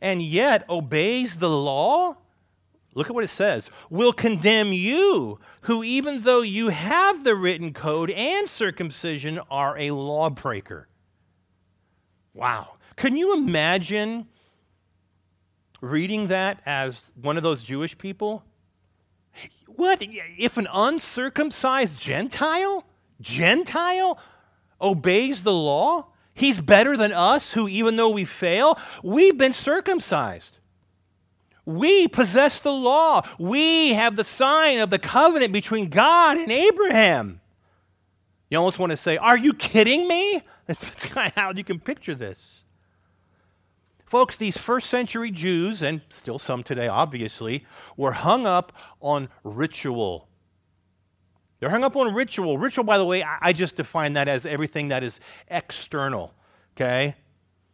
and 0.01 0.21
yet 0.21 0.67
obeys 0.69 1.37
the 1.37 1.49
law, 1.49 2.17
look 2.93 3.07
at 3.07 3.13
what 3.13 3.23
it 3.23 3.29
says, 3.29 3.69
will 3.89 4.13
condemn 4.13 4.71
you, 4.71 5.39
who 5.61 5.83
even 5.83 6.23
though 6.23 6.41
you 6.41 6.69
have 6.69 7.23
the 7.23 7.35
written 7.35 7.73
code 7.73 8.09
and 8.11 8.49
circumcision, 8.49 9.39
are 9.51 9.77
a 9.77 9.91
lawbreaker. 9.91 10.87
Wow. 12.33 12.75
Can 12.95 13.17
you 13.17 13.33
imagine 13.33 14.27
reading 15.81 16.27
that 16.27 16.61
as 16.65 17.11
one 17.21 17.37
of 17.37 17.43
those 17.43 17.63
Jewish 17.63 17.97
people? 17.97 18.43
What? 19.67 19.99
If 20.01 20.57
an 20.57 20.67
uncircumcised 20.73 21.99
Gentile, 21.99 22.85
Gentile, 23.21 24.19
obeys 24.81 25.43
the 25.43 25.53
law? 25.53 26.08
He's 26.39 26.61
better 26.61 26.95
than 26.95 27.11
us, 27.11 27.51
who, 27.51 27.67
even 27.67 27.97
though 27.97 28.11
we 28.11 28.23
fail, 28.23 28.79
we've 29.03 29.37
been 29.37 29.51
circumcised. 29.51 30.57
We 31.65 32.07
possess 32.07 32.61
the 32.61 32.71
law. 32.71 33.27
We 33.37 33.89
have 33.89 34.15
the 34.15 34.23
sign 34.23 34.79
of 34.79 34.89
the 34.89 34.99
covenant 34.99 35.51
between 35.51 35.89
God 35.89 36.37
and 36.37 36.49
Abraham. 36.49 37.41
You 38.49 38.57
almost 38.57 38.79
want 38.79 38.91
to 38.91 38.97
say, 38.97 39.17
Are 39.17 39.37
you 39.37 39.53
kidding 39.53 40.07
me? 40.07 40.41
That's, 40.65 41.07
kind 41.07 41.27
of 41.27 41.35
how 41.35 41.51
you 41.51 41.65
can 41.65 41.77
picture 41.77 42.15
this. 42.15 42.61
Folks, 44.05 44.37
these 44.37 44.57
first 44.57 44.89
century 44.89 45.31
Jews, 45.31 45.81
and 45.81 45.99
still 46.09 46.39
some 46.39 46.63
today, 46.63 46.87
obviously, 46.87 47.65
were 47.97 48.13
hung 48.13 48.47
up 48.47 48.71
on 49.01 49.27
ritual. 49.43 50.28
They're 51.59 51.69
hung 51.69 51.83
up 51.83 51.95
on 51.95 52.13
ritual. 52.13 52.57
Ritual, 52.57 52.83
by 52.83 52.97
the 52.97 53.05
way, 53.05 53.23
I 53.23 53.51
just 53.53 53.75
define 53.75 54.13
that 54.13 54.27
as 54.27 54.45
everything 54.45 54.87
that 54.89 55.03
is 55.03 55.19
external, 55.49 56.33
okay? 56.75 57.15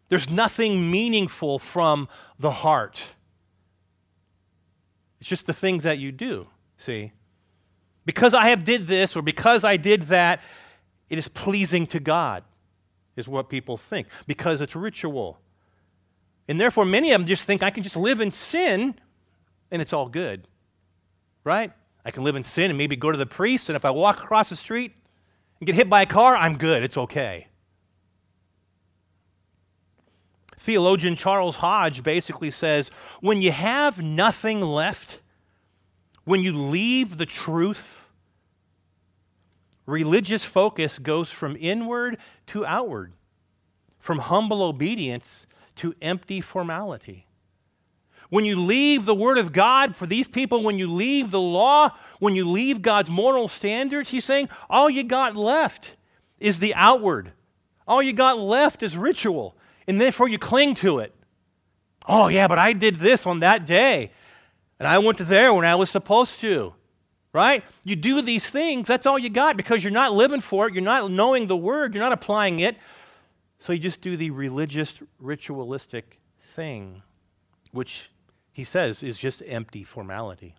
There's 0.10 0.30
nothing 0.30 0.90
meaningful 0.90 1.60
from 1.60 2.08
the 2.40 2.52
heart. 2.52 3.04
It's 5.20 5.30
just 5.30 5.46
the 5.46 5.54
things 5.54 5.84
that 5.84 6.00
you 6.00 6.12
do, 6.12 6.48
see? 6.78 7.12
Because 8.06 8.34
I 8.34 8.50
have 8.50 8.64
did 8.64 8.88
this 8.88 9.16
or 9.16 9.22
because 9.22 9.64
I 9.64 9.78
did 9.78 10.04
that, 10.04 10.42
it 11.10 11.18
is 11.18 11.28
pleasing 11.28 11.86
to 11.88 12.00
God, 12.00 12.44
is 13.16 13.28
what 13.28 13.50
people 13.50 13.78
think, 13.78 14.08
because 14.28 14.62
it's 14.62 14.76
ritual. 14.76 15.40
And 16.48 16.60
therefore, 16.60 16.86
many 16.86 17.12
of 17.12 17.22
them 17.22 17.28
just 17.28 17.44
think 17.46 17.64
I 17.64 17.70
can 17.70 17.84
just 17.84 17.96
live 17.96 18.20
in 18.20 18.32
sin 18.32 18.96
and 19.72 19.82
it's 19.82 19.94
all 19.94 20.08
good, 20.08 20.48
right? 21.44 21.72
I 22.06 22.12
can 22.12 22.24
live 22.24 22.36
in 22.36 22.44
sin 22.44 22.70
and 22.70 22.78
maybe 22.78 22.96
go 22.96 23.12
to 23.12 23.18
the 23.18 23.26
priest, 23.26 23.68
and 23.68 23.76
if 23.76 23.84
I 23.84 23.90
walk 23.90 24.24
across 24.24 24.50
the 24.50 24.56
street 24.56 24.94
and 25.60 25.66
get 25.66 25.76
hit 25.76 25.90
by 25.90 26.04
a 26.04 26.06
car, 26.06 26.36
I'm 26.36 26.58
good. 26.58 26.84
It's 26.84 26.98
okay. 26.98 27.48
Theologian 30.58 31.16
Charles 31.16 31.58
Hodge 31.58 32.04
basically 32.04 32.52
says 32.52 32.90
when 33.22 33.42
you 33.42 33.52
have 33.52 34.02
nothing 34.02 34.62
left, 34.62 35.20
when 36.24 36.42
you 36.42 36.54
leave 36.58 37.18
the 37.18 37.26
truth, 37.26 38.10
religious 39.86 40.44
focus 40.44 40.98
goes 40.98 41.30
from 41.30 41.56
inward 41.60 42.18
to 42.48 42.66
outward, 42.66 43.14
from 44.00 44.20
humble 44.20 44.64
obedience 44.64 45.46
to 45.76 45.94
empty 46.02 46.42
formality. 46.42 47.25
When 48.30 48.46
you 48.46 48.60
leave 48.60 49.06
the 49.06 49.16
Word 49.16 49.38
of 49.38 49.54
God, 49.54 49.96
for 49.96 50.06
these 50.06 50.28
people, 50.28 50.64
when 50.64 50.80
you 50.80 50.92
leave 50.92 51.32
the 51.32 51.40
law, 51.40 51.90
when 52.20 52.36
you 52.36 52.50
leave 52.50 52.82
God's 52.82 53.10
moral 53.10 53.48
standards, 53.48 54.10
he's 54.10 54.26
saying 54.26 54.50
all 54.70 54.90
you 54.90 55.04
got 55.04 55.36
left 55.36 55.96
is 56.40 56.60
the 56.60 56.74
outward. 56.76 57.32
All 57.88 58.02
you 58.02 58.14
got 58.14 58.40
left 58.40 58.82
is 58.82 58.98
ritual, 58.98 59.56
and 59.88 60.02
therefore 60.02 60.28
you 60.28 60.40
cling 60.40 60.76
to 60.76 61.00
it. 61.00 61.14
Oh, 62.08 62.28
yeah, 62.28 62.48
but 62.48 62.60
I 62.60 62.74
did 62.74 62.96
this 62.96 63.26
on 63.26 63.40
that 63.40 63.66
day, 63.66 64.12
and 64.80 64.88
I 64.88 64.98
went 65.00 65.20
there 65.20 65.54
when 65.54 65.66
I 65.66 65.76
was 65.76 65.90
supposed 65.90 66.40
to. 66.42 66.74
Right? 67.32 67.66
You 67.84 67.98
do 67.98 68.22
these 68.22 68.50
things, 68.50 68.88
that's 68.88 69.06
all 69.06 69.20
you 69.20 69.30
got 69.30 69.58
because 69.58 69.84
you're 69.84 69.92
not 69.92 70.14
living 70.14 70.40
for 70.40 70.68
it, 70.68 70.74
you're 70.74 70.82
not 70.82 71.12
knowing 71.12 71.48
the 71.48 71.58
word, 71.58 71.94
you're 71.94 72.02
not 72.02 72.14
applying 72.14 72.62
it. 72.62 72.78
So 73.60 73.74
you 73.74 73.80
just 73.80 74.00
do 74.00 74.16
the 74.16 74.30
religious, 74.30 75.02
ritualistic 75.20 76.22
thing, 76.40 77.02
which 77.72 78.10
he 78.56 78.64
says 78.64 79.04
is 79.04 79.18
just 79.18 79.44
empty 79.46 79.84
formality. 79.84 80.56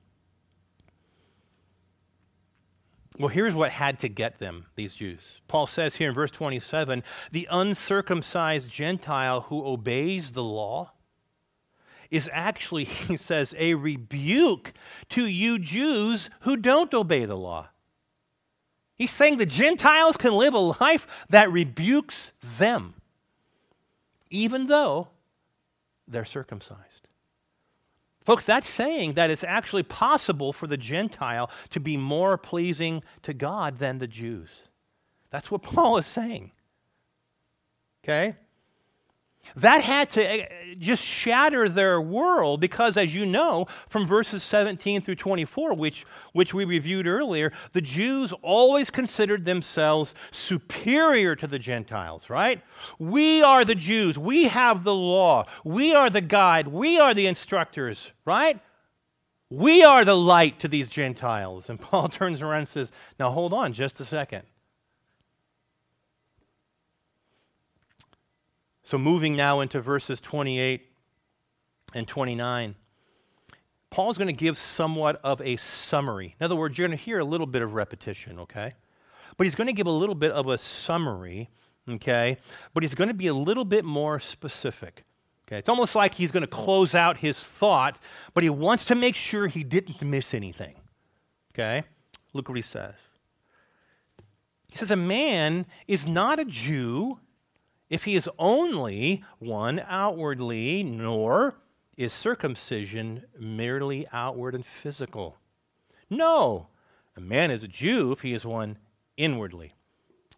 Well, 3.18 3.28
here's 3.28 3.54
what 3.54 3.70
had 3.70 3.98
to 4.00 4.10
get 4.10 4.38
them, 4.38 4.66
these 4.74 4.94
Jews. 4.94 5.40
Paul 5.48 5.66
says 5.66 5.94
here 5.94 6.10
in 6.10 6.14
verse 6.14 6.30
27 6.30 7.02
the 7.32 7.48
uncircumcised 7.50 8.70
Gentile 8.70 9.40
who 9.40 9.64
obeys 9.64 10.32
the 10.32 10.42
law 10.42 10.92
is 12.10 12.28
actually, 12.34 12.84
he 12.84 13.16
says, 13.16 13.54
a 13.56 13.72
rebuke 13.72 14.74
to 15.08 15.24
you 15.24 15.58
Jews 15.58 16.28
who 16.40 16.58
don't 16.58 16.92
obey 16.92 17.24
the 17.24 17.34
law. 17.34 17.70
He's 18.94 19.10
saying 19.10 19.38
the 19.38 19.46
Gentiles 19.46 20.18
can 20.18 20.34
live 20.34 20.52
a 20.52 20.58
life 20.58 21.24
that 21.30 21.50
rebukes 21.50 22.34
them, 22.58 22.92
even 24.28 24.66
though 24.66 25.08
they're 26.06 26.26
circumcised. 26.26 26.85
Folks, 28.26 28.44
that's 28.44 28.68
saying 28.68 29.12
that 29.12 29.30
it's 29.30 29.44
actually 29.44 29.84
possible 29.84 30.52
for 30.52 30.66
the 30.66 30.76
Gentile 30.76 31.48
to 31.70 31.78
be 31.78 31.96
more 31.96 32.36
pleasing 32.36 33.04
to 33.22 33.32
God 33.32 33.78
than 33.78 33.98
the 33.98 34.08
Jews. 34.08 34.48
That's 35.30 35.48
what 35.48 35.62
Paul 35.62 35.96
is 35.96 36.06
saying. 36.06 36.50
Okay? 38.04 38.34
That 39.54 39.82
had 39.82 40.10
to 40.12 40.22
eh, 40.22 40.74
just 40.78 41.02
shatter 41.02 41.68
their 41.68 42.00
world 42.00 42.60
because, 42.60 42.96
as 42.96 43.14
you 43.14 43.24
know, 43.24 43.66
from 43.88 44.06
verses 44.06 44.42
17 44.42 45.02
through 45.02 45.14
24, 45.14 45.74
which, 45.74 46.04
which 46.32 46.52
we 46.52 46.64
reviewed 46.64 47.06
earlier, 47.06 47.52
the 47.72 47.80
Jews 47.80 48.32
always 48.42 48.90
considered 48.90 49.44
themselves 49.44 50.14
superior 50.30 51.36
to 51.36 51.46
the 51.46 51.58
Gentiles, 51.58 52.28
right? 52.28 52.62
We 52.98 53.42
are 53.42 53.64
the 53.64 53.74
Jews. 53.74 54.18
We 54.18 54.44
have 54.44 54.84
the 54.84 54.94
law. 54.94 55.46
We 55.64 55.94
are 55.94 56.10
the 56.10 56.20
guide. 56.20 56.68
We 56.68 56.98
are 56.98 57.14
the 57.14 57.26
instructors, 57.26 58.12
right? 58.24 58.60
We 59.48 59.84
are 59.84 60.04
the 60.04 60.16
light 60.16 60.58
to 60.60 60.68
these 60.68 60.88
Gentiles. 60.88 61.70
And 61.70 61.80
Paul 61.80 62.08
turns 62.08 62.42
around 62.42 62.60
and 62.60 62.68
says, 62.68 62.90
Now 63.18 63.30
hold 63.30 63.52
on 63.52 63.72
just 63.72 64.00
a 64.00 64.04
second. 64.04 64.42
So, 68.86 68.98
moving 68.98 69.34
now 69.34 69.58
into 69.58 69.80
verses 69.80 70.20
28 70.20 70.86
and 71.92 72.06
29, 72.06 72.76
Paul's 73.90 74.16
going 74.16 74.28
to 74.28 74.32
give 74.32 74.56
somewhat 74.56 75.18
of 75.24 75.40
a 75.40 75.56
summary. 75.56 76.36
In 76.38 76.44
other 76.44 76.54
words, 76.54 76.78
you're 76.78 76.86
going 76.86 76.96
to 76.96 77.04
hear 77.04 77.18
a 77.18 77.24
little 77.24 77.48
bit 77.48 77.62
of 77.62 77.74
repetition, 77.74 78.38
okay? 78.38 78.74
But 79.36 79.42
he's 79.42 79.56
going 79.56 79.66
to 79.66 79.72
give 79.72 79.88
a 79.88 79.90
little 79.90 80.14
bit 80.14 80.30
of 80.30 80.46
a 80.46 80.56
summary, 80.56 81.50
okay? 81.90 82.36
But 82.74 82.84
he's 82.84 82.94
going 82.94 83.08
to 83.08 83.14
be 83.14 83.26
a 83.26 83.34
little 83.34 83.64
bit 83.64 83.84
more 83.84 84.20
specific. 84.20 85.02
Okay? 85.48 85.58
It's 85.58 85.68
almost 85.68 85.96
like 85.96 86.14
he's 86.14 86.30
going 86.30 86.44
to 86.44 86.46
close 86.46 86.94
out 86.94 87.16
his 87.16 87.40
thought, 87.40 87.98
but 88.34 88.44
he 88.44 88.50
wants 88.50 88.84
to 88.84 88.94
make 88.94 89.16
sure 89.16 89.48
he 89.48 89.64
didn't 89.64 90.00
miss 90.00 90.32
anything. 90.32 90.76
Okay? 91.52 91.82
Look 92.32 92.48
what 92.48 92.54
he 92.54 92.62
says. 92.62 92.94
He 94.70 94.76
says, 94.76 94.92
A 94.92 94.96
man 94.96 95.66
is 95.88 96.06
not 96.06 96.38
a 96.38 96.44
Jew 96.44 97.18
if 97.88 98.04
he 98.04 98.14
is 98.14 98.28
only 98.38 99.24
one 99.38 99.82
outwardly, 99.86 100.82
nor 100.82 101.56
is 101.96 102.12
circumcision 102.12 103.24
merely 103.38 104.06
outward 104.12 104.54
and 104.54 104.66
physical. 104.66 105.36
No, 106.10 106.68
a 107.16 107.20
man 107.20 107.50
is 107.50 107.64
a 107.64 107.68
Jew 107.68 108.12
if 108.12 108.20
he 108.20 108.34
is 108.34 108.44
one 108.44 108.78
inwardly. 109.16 109.74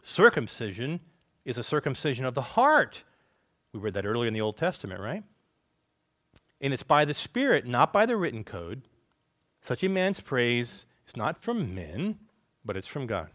Circumcision 0.03 1.01
is 1.45 1.59
a 1.59 1.63
circumcision 1.63 2.25
of 2.25 2.35
the 2.35 2.43
heart. 2.43 3.05
We 3.73 3.81
read 3.81 3.95
that 3.95 4.07
earlier 4.07 4.29
in 4.29 4.35
the 4.35 4.41
Old 4.41 4.57
Testament, 4.57 5.01
right? 5.01 5.25
And 6.61 6.73
it's 6.73 6.83
by 6.83 7.05
the 7.05 7.15
Spirit, 7.15 7.67
not 7.67 7.93
by 7.93 8.07
the 8.07 8.17
written 8.17 8.45
code. 8.45 8.83
Such 9.61 9.83
a 9.83 9.89
man's 9.89 10.21
praise 10.21 10.87
is 11.07 11.17
not 11.17 11.43
from 11.43 11.75
men, 11.75 12.19
but 12.65 12.77
it's 12.77 12.89
from 12.89 13.07
God. 13.07 13.31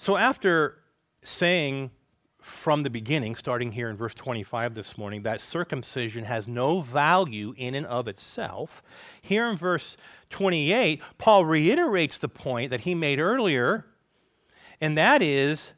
So, 0.00 0.16
after 0.16 0.78
saying 1.22 1.90
from 2.40 2.84
the 2.84 2.88
beginning, 2.88 3.34
starting 3.34 3.72
here 3.72 3.90
in 3.90 3.98
verse 3.98 4.14
25 4.14 4.72
this 4.72 4.96
morning, 4.96 5.24
that 5.24 5.42
circumcision 5.42 6.24
has 6.24 6.48
no 6.48 6.80
value 6.80 7.52
in 7.58 7.74
and 7.74 7.84
of 7.84 8.08
itself, 8.08 8.82
here 9.20 9.46
in 9.46 9.58
verse 9.58 9.98
28, 10.30 11.02
Paul 11.18 11.44
reiterates 11.44 12.16
the 12.16 12.30
point 12.30 12.70
that 12.70 12.80
he 12.80 12.94
made 12.94 13.20
earlier, 13.20 13.84
and 14.80 14.96
that 14.96 15.20
is 15.20 15.72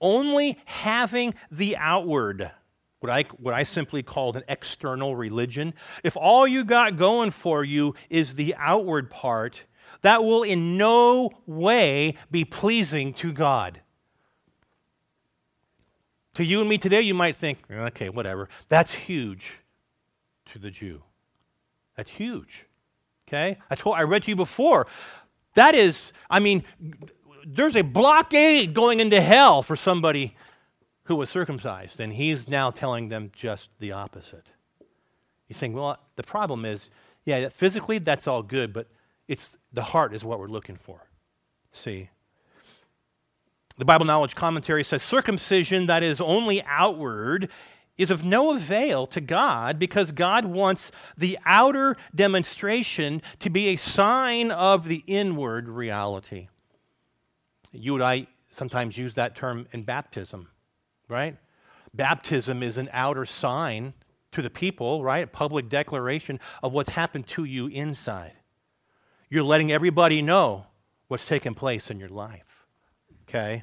only 0.00 0.56
having 0.66 1.34
the 1.50 1.76
outward. 1.76 2.52
What 3.00 3.10
I, 3.10 3.24
what 3.38 3.52
I 3.52 3.64
simply 3.64 4.04
called 4.04 4.36
an 4.36 4.44
external 4.46 5.16
religion. 5.16 5.74
If 6.04 6.16
all 6.16 6.46
you 6.46 6.62
got 6.62 6.96
going 6.96 7.32
for 7.32 7.64
you 7.64 7.96
is 8.10 8.36
the 8.36 8.54
outward 8.56 9.10
part, 9.10 9.64
that 10.02 10.24
will 10.24 10.42
in 10.42 10.76
no 10.76 11.30
way 11.46 12.14
be 12.30 12.44
pleasing 12.44 13.12
to 13.14 13.32
God. 13.32 13.80
To 16.34 16.44
you 16.44 16.60
and 16.60 16.68
me 16.68 16.78
today, 16.78 17.00
you 17.00 17.14
might 17.14 17.36
think, 17.36 17.58
okay, 17.70 18.08
whatever. 18.08 18.48
That's 18.68 18.94
huge 18.94 19.58
to 20.52 20.58
the 20.58 20.70
Jew. 20.70 21.02
That's 21.96 22.10
huge. 22.10 22.66
Okay? 23.28 23.58
I 23.68 23.74
told 23.74 23.96
I 23.96 24.02
read 24.02 24.24
to 24.24 24.30
you 24.30 24.36
before. 24.36 24.86
That 25.54 25.74
is, 25.74 26.12
I 26.30 26.40
mean, 26.40 26.64
there's 27.44 27.76
a 27.76 27.82
blockade 27.82 28.74
going 28.74 29.00
into 29.00 29.20
hell 29.20 29.62
for 29.62 29.76
somebody 29.76 30.36
who 31.04 31.16
was 31.16 31.28
circumcised, 31.28 31.98
and 31.98 32.12
he's 32.12 32.48
now 32.48 32.70
telling 32.70 33.08
them 33.08 33.32
just 33.34 33.68
the 33.80 33.90
opposite. 33.92 34.46
He's 35.46 35.56
saying, 35.56 35.72
well, 35.72 35.98
the 36.14 36.22
problem 36.22 36.64
is, 36.64 36.88
yeah, 37.24 37.48
physically 37.48 37.98
that's 37.98 38.28
all 38.28 38.42
good, 38.42 38.72
but 38.72 38.86
it's 39.30 39.56
the 39.72 39.82
heart 39.82 40.12
is 40.12 40.24
what 40.24 40.40
we're 40.40 40.48
looking 40.48 40.74
for. 40.74 41.06
See? 41.70 42.10
The 43.78 43.84
Bible 43.84 44.04
Knowledge 44.04 44.34
Commentary 44.34 44.82
says 44.82 45.04
circumcision 45.04 45.86
that 45.86 46.02
is 46.02 46.20
only 46.20 46.64
outward 46.64 47.48
is 47.96 48.10
of 48.10 48.24
no 48.24 48.50
avail 48.50 49.06
to 49.06 49.20
God 49.20 49.78
because 49.78 50.10
God 50.10 50.46
wants 50.46 50.90
the 51.16 51.38
outer 51.46 51.96
demonstration 52.12 53.22
to 53.38 53.50
be 53.50 53.68
a 53.68 53.76
sign 53.76 54.50
of 54.50 54.88
the 54.88 55.04
inward 55.06 55.68
reality. 55.68 56.48
You 57.70 57.94
and 57.94 58.02
I 58.02 58.26
sometimes 58.50 58.98
use 58.98 59.14
that 59.14 59.36
term 59.36 59.68
in 59.70 59.84
baptism, 59.84 60.48
right? 61.08 61.36
Baptism 61.94 62.64
is 62.64 62.78
an 62.78 62.90
outer 62.92 63.24
sign 63.24 63.94
to 64.32 64.42
the 64.42 64.50
people, 64.50 65.04
right? 65.04 65.22
A 65.22 65.28
public 65.28 65.68
declaration 65.68 66.40
of 66.64 66.72
what's 66.72 66.90
happened 66.90 67.28
to 67.28 67.44
you 67.44 67.68
inside. 67.68 68.34
You're 69.30 69.44
letting 69.44 69.72
everybody 69.72 70.20
know 70.20 70.66
what's 71.08 71.26
taking 71.26 71.54
place 71.54 71.90
in 71.90 71.98
your 71.98 72.08
life. 72.08 72.66
Okay? 73.22 73.62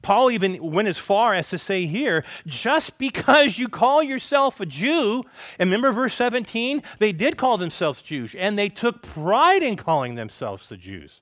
Paul 0.00 0.30
even 0.30 0.72
went 0.72 0.88
as 0.88 0.98
far 0.98 1.34
as 1.34 1.50
to 1.50 1.58
say 1.58 1.86
here 1.86 2.24
just 2.46 2.98
because 2.98 3.58
you 3.58 3.68
call 3.68 4.02
yourself 4.02 4.60
a 4.60 4.66
Jew, 4.66 5.24
and 5.58 5.68
remember 5.68 5.92
verse 5.92 6.14
17? 6.14 6.82
They 6.98 7.12
did 7.12 7.36
call 7.36 7.58
themselves 7.58 8.00
Jews, 8.02 8.34
and 8.38 8.58
they 8.58 8.68
took 8.68 9.02
pride 9.02 9.62
in 9.62 9.76
calling 9.76 10.14
themselves 10.14 10.68
the 10.68 10.76
Jews. 10.76 11.20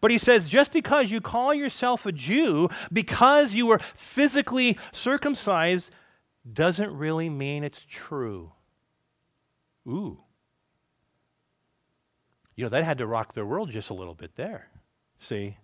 But 0.00 0.10
he 0.10 0.18
says, 0.18 0.48
just 0.48 0.72
because 0.72 1.10
you 1.10 1.20
call 1.20 1.54
yourself 1.54 2.06
a 2.06 2.12
Jew, 2.12 2.68
because 2.92 3.54
you 3.54 3.66
were 3.66 3.80
physically 3.94 4.78
circumcised, 4.92 5.90
doesn't 6.50 6.96
really 6.96 7.28
mean 7.28 7.64
it's 7.64 7.84
true. 7.88 8.52
Ooh. 9.86 10.20
You 12.56 12.64
know, 12.64 12.70
that 12.70 12.84
had 12.84 12.98
to 12.98 13.06
rock 13.06 13.34
their 13.34 13.46
world 13.46 13.70
just 13.70 13.90
a 13.90 13.94
little 13.94 14.14
bit 14.14 14.36
there. 14.36 14.68
See? 15.18 15.58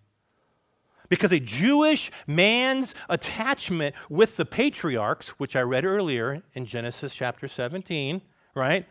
Because 1.08 1.32
a 1.32 1.40
Jewish 1.40 2.10
man's 2.26 2.94
attachment 3.08 3.94
with 4.08 4.36
the 4.36 4.44
patriarchs, 4.44 5.30
which 5.30 5.56
I 5.56 5.62
read 5.62 5.84
earlier 5.84 6.42
in 6.54 6.66
Genesis 6.66 7.14
chapter 7.14 7.48
17, 7.48 8.22
right, 8.54 8.86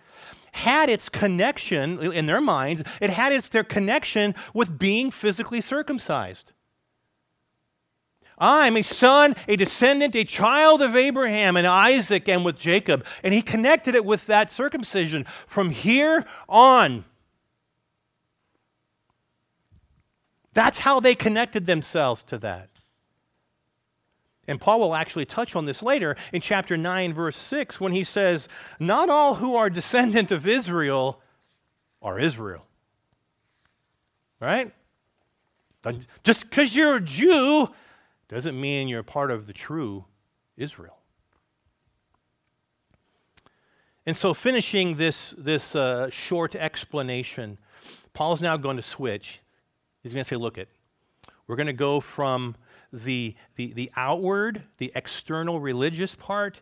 had 0.54 0.90
its 0.90 1.10
connection 1.10 2.00
in 2.12 2.26
their 2.26 2.42
minds, 2.42 2.84
it 3.00 3.12
had 3.12 3.32
its 3.32 3.48
their 3.48 3.64
connection 3.64 4.36
with 4.54 4.78
being 4.78 5.12
physically 5.12 5.62
circumcised. 5.62 6.52
I'm 8.38 8.76
a 8.76 8.82
son, 8.82 9.36
a 9.48 9.56
descendant, 9.56 10.16
a 10.16 10.24
child 10.24 10.82
of 10.82 10.96
Abraham 10.96 11.56
and 11.56 11.68
Isaac 11.68 12.28
and 12.28 12.44
with 12.44 12.58
Jacob. 12.58 13.06
And 13.24 13.36
he 13.36 13.44
connected 13.44 13.94
it 13.94 14.04
with 14.04 14.26
that 14.26 14.52
circumcision 14.52 15.26
from 15.46 15.70
here 15.70 16.26
on. 16.50 17.06
That's 20.54 20.80
how 20.80 21.00
they 21.00 21.16
connected 21.16 21.66
themselves 21.66 22.24
to 22.26 22.38
that. 22.40 22.70
And 24.48 24.60
Paul 24.60 24.80
will 24.80 24.96
actually 24.96 25.26
touch 25.26 25.56
on 25.56 25.66
this 25.66 25.82
later 25.82 26.16
in 26.34 26.42
chapter 26.42 26.76
9, 26.76 27.14
verse 27.14 27.38
6, 27.38 27.80
when 27.80 27.94
he 27.94 28.04
says, 28.04 28.50
Not 28.80 29.10
all 29.10 29.36
who 29.36 29.56
are 29.56 29.70
descendant 29.70 30.32
of 30.32 30.48
Israel 30.48 31.22
are 32.02 32.20
Israel. 32.20 32.66
Right? 34.40 34.74
Just 36.24 36.50
because 36.50 36.76
you're 36.76 36.96
a 36.96 37.02
Jew 37.02 37.70
doesn't 38.28 38.60
mean 38.60 38.88
you're 38.88 39.04
part 39.04 39.32
of 39.32 39.48
the 39.48 39.54
true 39.54 40.06
Israel. 40.58 40.98
And 44.06 44.18
so, 44.18 44.34
finishing 44.34 44.98
this, 44.98 45.36
this 45.38 45.76
uh, 45.76 46.10
short 46.10 46.56
explanation, 46.56 47.60
Paul 48.14 48.34
is 48.34 48.42
now 48.42 48.58
going 48.58 48.78
to 48.78 48.82
switch. 48.82 49.42
He's 50.02 50.14
going 50.14 50.24
to 50.24 50.28
say, 50.28 50.36
Look, 50.36 50.58
it, 50.58 50.70
we're 51.48 51.56
going 51.56 51.68
to 51.68 51.74
go 51.74 52.00
from 52.00 52.56
the, 52.94 53.36
the, 53.56 53.74
the 53.74 53.92
outward, 53.96 54.64
the 54.78 54.92
external 54.96 55.60
religious 55.60 56.16
part, 56.16 56.62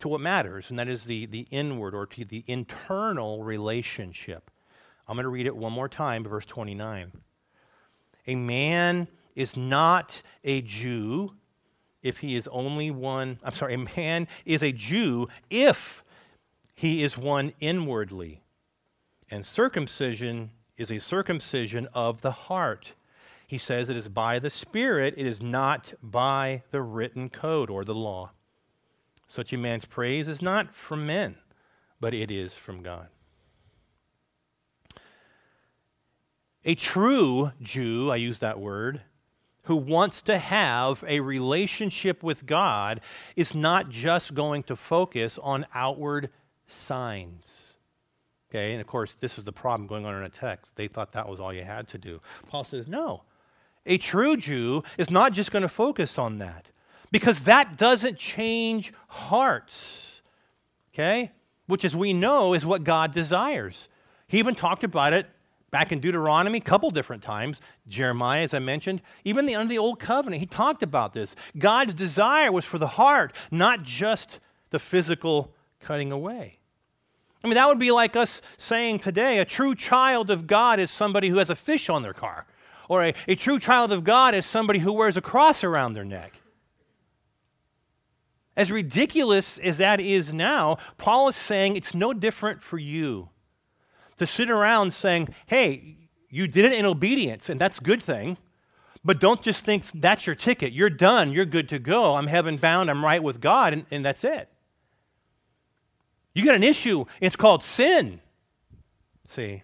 to 0.00 0.08
what 0.08 0.20
matters, 0.20 0.68
and 0.70 0.78
that 0.78 0.88
is 0.88 1.04
the, 1.04 1.26
the 1.26 1.46
inward 1.50 1.94
or 1.94 2.06
to 2.06 2.24
the 2.24 2.44
internal 2.48 3.44
relationship. 3.44 4.50
I'm 5.06 5.16
going 5.16 5.24
to 5.24 5.30
read 5.30 5.46
it 5.46 5.56
one 5.56 5.72
more 5.72 5.88
time, 5.88 6.24
verse 6.24 6.46
29. 6.46 7.12
A 8.26 8.34
man 8.34 9.08
is 9.34 9.56
not 9.56 10.22
a 10.44 10.60
Jew 10.62 11.34
if 12.02 12.18
he 12.18 12.34
is 12.34 12.48
only 12.48 12.90
one, 12.90 13.38
I'm 13.44 13.52
sorry, 13.52 13.74
a 13.74 13.78
man 13.96 14.26
is 14.44 14.62
a 14.62 14.72
Jew 14.72 15.28
if 15.50 16.04
he 16.74 17.02
is 17.02 17.16
one 17.16 17.52
inwardly. 17.60 18.42
And 19.30 19.46
circumcision 19.46 20.50
is 20.76 20.90
a 20.90 20.98
circumcision 20.98 21.88
of 21.94 22.20
the 22.20 22.32
heart. 22.32 22.92
He 23.46 23.58
says 23.58 23.88
it 23.88 23.96
is 23.96 24.08
by 24.08 24.38
the 24.38 24.50
Spirit, 24.50 25.14
it 25.16 25.26
is 25.26 25.42
not 25.42 25.92
by 26.02 26.62
the 26.70 26.82
written 26.82 27.28
code 27.28 27.70
or 27.70 27.84
the 27.84 27.94
law. 27.94 28.30
Such 29.28 29.52
a 29.52 29.58
man's 29.58 29.84
praise 29.84 30.28
is 30.28 30.42
not 30.42 30.74
from 30.74 31.06
men, 31.06 31.36
but 32.00 32.14
it 32.14 32.30
is 32.30 32.54
from 32.54 32.82
God. 32.82 33.08
A 36.64 36.74
true 36.74 37.52
Jew, 37.60 38.10
I 38.10 38.16
use 38.16 38.38
that 38.38 38.60
word, 38.60 39.02
who 39.64 39.76
wants 39.76 40.22
to 40.22 40.38
have 40.38 41.04
a 41.06 41.20
relationship 41.20 42.22
with 42.22 42.46
God 42.46 43.00
is 43.36 43.54
not 43.54 43.88
just 43.88 44.34
going 44.34 44.64
to 44.64 44.76
focus 44.76 45.38
on 45.42 45.66
outward 45.74 46.30
signs. 46.66 47.61
Okay, 48.52 48.72
and 48.72 48.82
of 48.82 48.86
course, 48.86 49.14
this 49.14 49.38
is 49.38 49.44
the 49.44 49.52
problem 49.52 49.86
going 49.86 50.04
on 50.04 50.14
in 50.14 50.22
a 50.22 50.28
text. 50.28 50.76
They 50.76 50.86
thought 50.86 51.12
that 51.12 51.26
was 51.26 51.40
all 51.40 51.54
you 51.54 51.64
had 51.64 51.88
to 51.88 51.98
do. 51.98 52.20
Paul 52.48 52.64
says, 52.64 52.86
no. 52.86 53.22
A 53.86 53.96
true 53.96 54.36
Jew 54.36 54.82
is 54.98 55.10
not 55.10 55.32
just 55.32 55.50
going 55.50 55.62
to 55.62 55.68
focus 55.68 56.18
on 56.18 56.38
that 56.38 56.66
because 57.10 57.40
that 57.44 57.78
doesn't 57.78 58.18
change 58.18 58.92
hearts. 59.08 60.20
Okay? 60.92 61.32
Which, 61.66 61.84
as 61.84 61.96
we 61.96 62.12
know, 62.12 62.52
is 62.52 62.66
what 62.66 62.84
God 62.84 63.12
desires. 63.12 63.88
He 64.28 64.38
even 64.38 64.54
talked 64.54 64.84
about 64.84 65.14
it 65.14 65.26
Back 65.72 65.90
in 65.90 66.00
Deuteronomy, 66.00 66.58
a 66.58 66.60
couple 66.60 66.90
different 66.90 67.22
times, 67.22 67.58
Jeremiah, 67.88 68.42
as 68.42 68.52
I 68.52 68.58
mentioned, 68.58 69.00
even 69.24 69.46
the, 69.46 69.54
under 69.54 69.70
the 69.70 69.78
Old 69.78 69.98
Covenant, 69.98 70.38
he 70.38 70.46
talked 70.46 70.82
about 70.82 71.14
this. 71.14 71.34
God's 71.56 71.94
desire 71.94 72.52
was 72.52 72.66
for 72.66 72.76
the 72.76 72.88
heart, 72.88 73.34
not 73.50 73.82
just 73.82 74.38
the 74.68 74.78
physical 74.78 75.54
cutting 75.80 76.12
away. 76.12 76.58
I 77.42 77.48
mean, 77.48 77.54
that 77.54 77.66
would 77.66 77.78
be 77.78 77.90
like 77.90 78.14
us 78.14 78.40
saying 78.56 79.00
today 79.00 79.38
a 79.38 79.44
true 79.44 79.74
child 79.74 80.30
of 80.30 80.46
God 80.46 80.78
is 80.78 80.90
somebody 80.90 81.28
who 81.28 81.38
has 81.38 81.50
a 81.50 81.56
fish 81.56 81.88
on 81.88 82.02
their 82.02 82.14
car, 82.14 82.46
or 82.88 83.02
a, 83.02 83.14
a 83.26 83.34
true 83.34 83.58
child 83.58 83.92
of 83.92 84.04
God 84.04 84.34
is 84.34 84.46
somebody 84.46 84.78
who 84.80 84.92
wears 84.92 85.16
a 85.16 85.22
cross 85.22 85.64
around 85.64 85.94
their 85.94 86.04
neck. 86.04 86.34
As 88.56 88.70
ridiculous 88.70 89.58
as 89.58 89.78
that 89.78 89.98
is 89.98 90.32
now, 90.32 90.76
Paul 90.98 91.28
is 91.28 91.36
saying 91.36 91.74
it's 91.74 91.94
no 91.94 92.12
different 92.12 92.62
for 92.62 92.78
you 92.78 93.30
to 94.18 94.26
sit 94.26 94.50
around 94.50 94.92
saying, 94.92 95.34
hey, 95.46 95.96
you 96.28 96.46
did 96.46 96.66
it 96.66 96.74
in 96.74 96.84
obedience, 96.84 97.48
and 97.48 97.60
that's 97.60 97.78
a 97.78 97.82
good 97.82 98.02
thing. 98.02 98.36
But 99.04 99.20
don't 99.20 99.42
just 99.42 99.64
think 99.64 99.84
that's 99.94 100.26
your 100.26 100.36
ticket. 100.36 100.72
You're 100.72 100.90
done. 100.90 101.32
You're 101.32 101.46
good 101.46 101.68
to 101.70 101.78
go. 101.78 102.14
I'm 102.14 102.28
heaven 102.28 102.56
bound. 102.56 102.88
I'm 102.88 103.04
right 103.04 103.22
with 103.22 103.40
God, 103.40 103.72
and, 103.72 103.86
and 103.90 104.04
that's 104.04 104.22
it. 104.22 104.51
You 106.34 106.44
got 106.44 106.54
an 106.54 106.62
issue. 106.62 107.04
It's 107.20 107.36
called 107.36 107.62
sin. 107.62 108.20
See? 109.28 109.62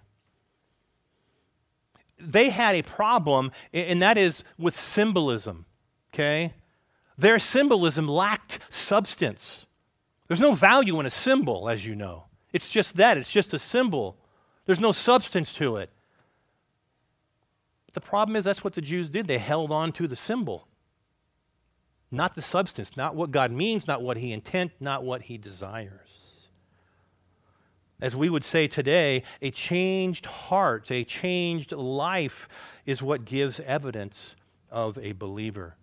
They 2.18 2.50
had 2.50 2.74
a 2.74 2.83
problem, 2.83 3.52
and 3.72 4.02
that 4.02 4.18
is 4.18 4.44
with 4.59 4.78
symbolism. 4.78 5.66
Okay? 6.12 6.54
Their 7.16 7.38
symbolism 7.38 8.09
lacked 8.09 8.59
substance. 8.70 9.66
There's 10.26 10.40
no 10.40 10.54
value 10.54 11.00
in 11.00 11.07
a 11.07 11.11
symbol, 11.11 11.68
as 11.68 11.87
you 11.87 11.94
know. 11.94 12.24
It's 12.52 12.68
just 12.68 12.96
that, 12.96 13.16
it's 13.16 13.33
just 13.33 13.54
a 13.54 13.59
symbol. 13.59 14.16
There's 14.66 14.81
no 14.81 14.92
substance 14.92 15.52
to 15.54 15.76
it. 15.76 15.90
But 17.87 17.94
the 17.94 18.00
problem 18.00 18.37
is 18.37 18.44
that's 18.44 18.62
what 18.62 18.74
the 18.74 18.83
Jews 18.83 19.11
did. 19.11 19.26
They 19.26 19.38
held 19.38 19.72
on 19.72 19.92
to 19.92 20.07
the 20.07 20.16
symbol, 20.16 20.68
not 22.11 22.35
the 22.35 22.42
substance, 22.42 22.96
not 22.96 23.14
what 23.14 23.31
God 23.31 23.50
means, 23.50 23.87
not 23.87 24.02
what 24.02 24.18
He 24.18 24.33
intent, 24.33 24.72
not 24.78 25.04
what 25.04 25.22
He 25.22 25.38
desires. 25.38 26.27
As 28.00 28.14
we 28.14 28.30
would 28.30 28.44
say 28.44 28.68
today, 28.68 29.24
a 29.42 29.50
changed 29.50 30.26
heart, 30.26 30.90
a 30.90 31.02
changed 31.02 31.72
life 31.72 32.48
is 32.87 33.02
what 33.02 33.24
gives 33.24 33.58
evidence 33.61 34.37
of 34.70 34.98
a 34.98 35.12
believer. 35.12 35.74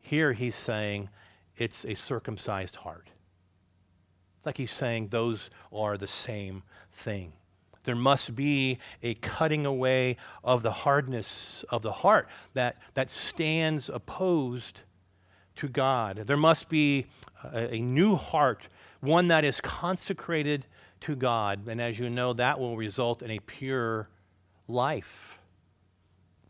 Here 0.00 0.32
he's 0.32 0.56
saying 0.56 1.10
it's 1.56 1.84
a 1.84 1.94
circumcised 1.94 2.76
heart. 2.76 3.10
It's 4.38 4.46
like 4.46 4.56
he's 4.56 4.72
saying 4.72 5.08
those 5.08 5.50
are 5.70 5.98
the 5.98 6.06
same 6.06 6.62
thing. 6.92 7.34
There 7.84 7.94
must 7.94 8.34
be 8.34 8.78
a 9.02 9.14
cutting 9.14 9.66
away 9.66 10.16
of 10.42 10.62
the 10.62 10.72
hardness 10.72 11.64
of 11.68 11.82
the 11.82 11.92
heart 11.92 12.28
that, 12.54 12.78
that 12.94 13.10
stands 13.10 13.90
opposed 13.90 14.82
to 15.56 15.68
God. 15.68 16.24
There 16.26 16.36
must 16.38 16.70
be 16.70 17.06
a, 17.44 17.74
a 17.74 17.80
new 17.80 18.16
heart, 18.16 18.68
one 19.00 19.28
that 19.28 19.44
is 19.44 19.60
consecrated 19.60 20.66
to 21.02 21.16
God. 21.16 21.66
And 21.66 21.80
as 21.80 21.98
you 21.98 22.10
know, 22.10 22.32
that 22.32 22.58
will 22.58 22.76
result 22.76 23.22
in 23.22 23.30
a 23.30 23.38
pure 23.40 24.08
life. 24.68 25.38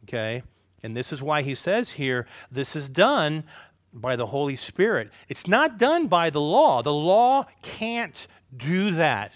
Okay? 0.04 0.42
And 0.82 0.96
this 0.96 1.12
is 1.12 1.22
why 1.22 1.42
he 1.42 1.54
says 1.54 1.90
here 1.90 2.26
this 2.50 2.74
is 2.74 2.88
done 2.88 3.44
by 3.92 4.16
the 4.16 4.26
Holy 4.26 4.56
Spirit. 4.56 5.10
It's 5.28 5.46
not 5.46 5.78
done 5.78 6.06
by 6.06 6.30
the 6.30 6.40
law. 6.40 6.82
The 6.82 6.92
law 6.92 7.46
can't 7.62 8.26
do 8.56 8.92
that. 8.92 9.32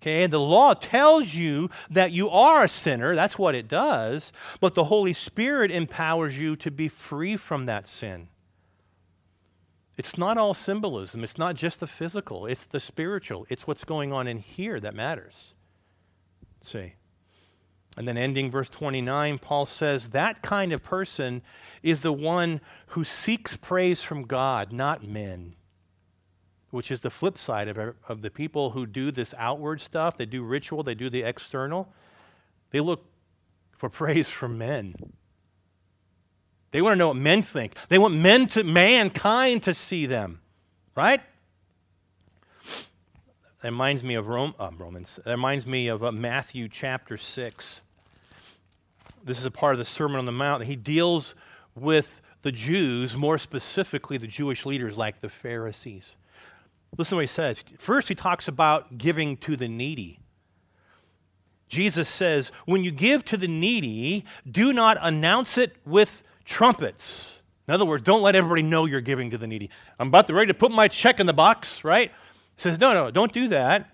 Okay, 0.00 0.26
the 0.26 0.40
law 0.40 0.74
tells 0.74 1.34
you 1.34 1.70
that 1.90 2.12
you 2.12 2.30
are 2.30 2.64
a 2.64 2.68
sinner. 2.68 3.16
That's 3.16 3.36
what 3.36 3.56
it 3.56 3.66
does. 3.66 4.32
But 4.60 4.74
the 4.74 4.84
Holy 4.84 5.12
Spirit 5.12 5.72
empowers 5.72 6.38
you 6.38 6.54
to 6.56 6.70
be 6.70 6.88
free 6.88 7.36
from 7.36 7.66
that 7.66 7.88
sin. 7.88 8.28
It's 9.98 10.16
not 10.16 10.38
all 10.38 10.54
symbolism. 10.54 11.22
It's 11.22 11.36
not 11.36 11.56
just 11.56 11.80
the 11.80 11.86
physical, 11.86 12.46
it's 12.46 12.64
the 12.64 12.80
spiritual. 12.80 13.46
It's 13.50 13.66
what's 13.66 13.84
going 13.84 14.12
on 14.12 14.26
in 14.26 14.38
here 14.38 14.80
that 14.80 14.94
matters. 14.94 15.52
see. 16.62 16.94
And 17.96 18.06
then 18.06 18.16
ending 18.16 18.48
verse 18.50 18.70
29, 18.70 19.38
Paul 19.38 19.66
says 19.66 20.10
that 20.10 20.40
kind 20.40 20.72
of 20.72 20.84
person 20.84 21.42
is 21.82 22.02
the 22.02 22.12
one 22.12 22.60
who 22.88 23.02
seeks 23.02 23.56
praise 23.56 24.02
from 24.02 24.22
God, 24.22 24.72
not 24.72 25.02
men 25.02 25.56
which 26.70 26.90
is 26.90 27.00
the 27.00 27.10
flip 27.10 27.38
side 27.38 27.68
of, 27.68 27.94
of 28.08 28.22
the 28.22 28.30
people 28.30 28.70
who 28.70 28.86
do 28.86 29.10
this 29.10 29.34
outward 29.38 29.80
stuff. 29.80 30.16
They 30.16 30.26
do 30.26 30.42
ritual, 30.42 30.82
they 30.82 30.94
do 30.94 31.08
the 31.08 31.22
external. 31.22 31.88
They 32.70 32.80
look 32.80 33.06
for 33.72 33.88
praise 33.88 34.28
from 34.28 34.58
men. 34.58 34.94
They 36.70 36.82
want 36.82 36.92
to 36.92 36.98
know 36.98 37.08
what 37.08 37.16
men 37.16 37.42
think. 37.42 37.74
They 37.88 37.98
want 37.98 38.14
men 38.14 38.46
to 38.48 38.64
mankind 38.64 39.62
to 39.64 39.74
see 39.74 40.06
them, 40.06 40.40
right? 40.94 41.20
That 43.60 43.70
reminds 43.72 44.04
me 44.04 44.14
of 44.14 44.28
Rome, 44.28 44.54
uh, 44.58 44.70
Romans. 44.76 45.18
That 45.24 45.32
reminds 45.32 45.66
me 45.66 45.88
of 45.88 46.04
uh, 46.04 46.12
Matthew 46.12 46.68
chapter 46.68 47.16
six. 47.16 47.82
This 49.24 49.38
is 49.38 49.44
a 49.44 49.50
part 49.50 49.72
of 49.72 49.78
the 49.78 49.84
Sermon 49.84 50.18
on 50.18 50.26
the 50.26 50.32
Mount. 50.32 50.64
He 50.64 50.76
deals 50.76 51.34
with 51.74 52.20
the 52.42 52.52
Jews, 52.52 53.16
more 53.16 53.36
specifically 53.36 54.16
the 54.16 54.26
Jewish 54.26 54.64
leaders 54.64 54.96
like 54.96 55.20
the 55.20 55.28
Pharisees. 55.28 56.14
Listen 56.96 57.10
to 57.10 57.16
what 57.16 57.22
he 57.22 57.26
says. 57.26 57.64
First, 57.78 58.08
he 58.08 58.14
talks 58.14 58.48
about 58.48 58.96
giving 58.96 59.36
to 59.38 59.56
the 59.56 59.68
needy. 59.68 60.20
Jesus 61.68 62.08
says, 62.08 62.50
When 62.64 62.84
you 62.84 62.90
give 62.90 63.24
to 63.26 63.36
the 63.36 63.48
needy, 63.48 64.24
do 64.50 64.72
not 64.72 64.96
announce 65.00 65.58
it 65.58 65.76
with 65.84 66.22
trumpets. 66.48 67.40
In 67.68 67.74
other 67.74 67.84
words, 67.84 68.02
don't 68.02 68.22
let 68.22 68.34
everybody 68.34 68.62
know 68.62 68.86
you're 68.86 69.02
giving 69.02 69.30
to 69.30 69.38
the 69.38 69.46
needy. 69.46 69.68
I'm 70.00 70.08
about 70.08 70.26
to 70.28 70.34
ready 70.34 70.48
to 70.48 70.54
put 70.54 70.72
my 70.72 70.88
check 70.88 71.20
in 71.20 71.26
the 71.26 71.34
box, 71.34 71.84
right? 71.84 72.10
Says, 72.56 72.80
no, 72.80 72.94
no, 72.94 73.10
don't 73.10 73.32
do 73.32 73.48
that. 73.48 73.90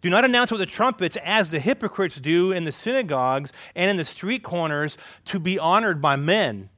Do 0.00 0.10
not 0.10 0.24
announce 0.24 0.50
with 0.50 0.60
the 0.60 0.66
trumpets 0.66 1.16
as 1.22 1.50
the 1.50 1.60
hypocrites 1.60 2.18
do 2.20 2.52
in 2.52 2.64
the 2.64 2.72
synagogues 2.72 3.52
and 3.74 3.90
in 3.90 3.96
the 3.96 4.04
street 4.04 4.42
corners 4.42 4.96
to 5.26 5.38
be 5.38 5.58
honored 5.58 6.00
by 6.00 6.16
men. 6.16 6.70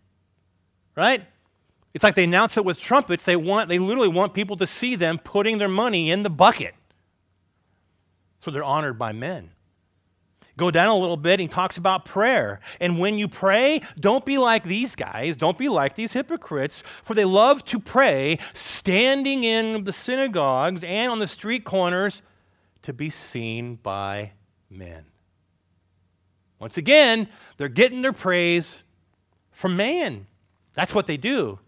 Right? 0.96 1.24
It's 1.94 2.02
like 2.02 2.14
they 2.14 2.24
announce 2.24 2.56
it 2.56 2.64
with 2.64 2.78
trumpets. 2.78 3.24
They 3.24 3.36
want 3.36 3.68
they 3.68 3.78
literally 3.78 4.08
want 4.08 4.34
people 4.34 4.56
to 4.58 4.66
see 4.66 4.96
them 4.96 5.18
putting 5.18 5.58
their 5.58 5.68
money 5.68 6.10
in 6.10 6.22
the 6.22 6.30
bucket. 6.30 6.74
So 8.38 8.50
they're 8.50 8.64
honored 8.64 8.98
by 8.98 9.12
men. 9.12 9.50
Go 10.56 10.70
down 10.70 10.88
a 10.88 10.96
little 10.96 11.18
bit, 11.18 11.38
he 11.38 11.48
talks 11.48 11.76
about 11.76 12.06
prayer. 12.06 12.60
And 12.80 12.98
when 12.98 13.18
you 13.18 13.28
pray, 13.28 13.82
don't 14.00 14.24
be 14.24 14.38
like 14.38 14.64
these 14.64 14.96
guys, 14.96 15.36
don't 15.36 15.58
be 15.58 15.68
like 15.68 15.96
these 15.96 16.14
hypocrites, 16.14 16.82
for 17.02 17.12
they 17.12 17.26
love 17.26 17.62
to 17.66 17.78
pray 17.78 18.38
standing 18.54 19.44
in 19.44 19.84
the 19.84 19.92
synagogues 19.92 20.82
and 20.82 21.12
on 21.12 21.18
the 21.18 21.28
street 21.28 21.64
corners 21.64 22.22
to 22.82 22.94
be 22.94 23.10
seen 23.10 23.74
by 23.76 24.32
men. 24.70 25.04
Once 26.58 26.78
again, 26.78 27.28
they're 27.58 27.68
getting 27.68 28.00
their 28.00 28.14
praise 28.14 28.82
from 29.50 29.76
man. 29.76 30.26
That's 30.72 30.94
what 30.94 31.06
they 31.06 31.18
do. 31.18 31.58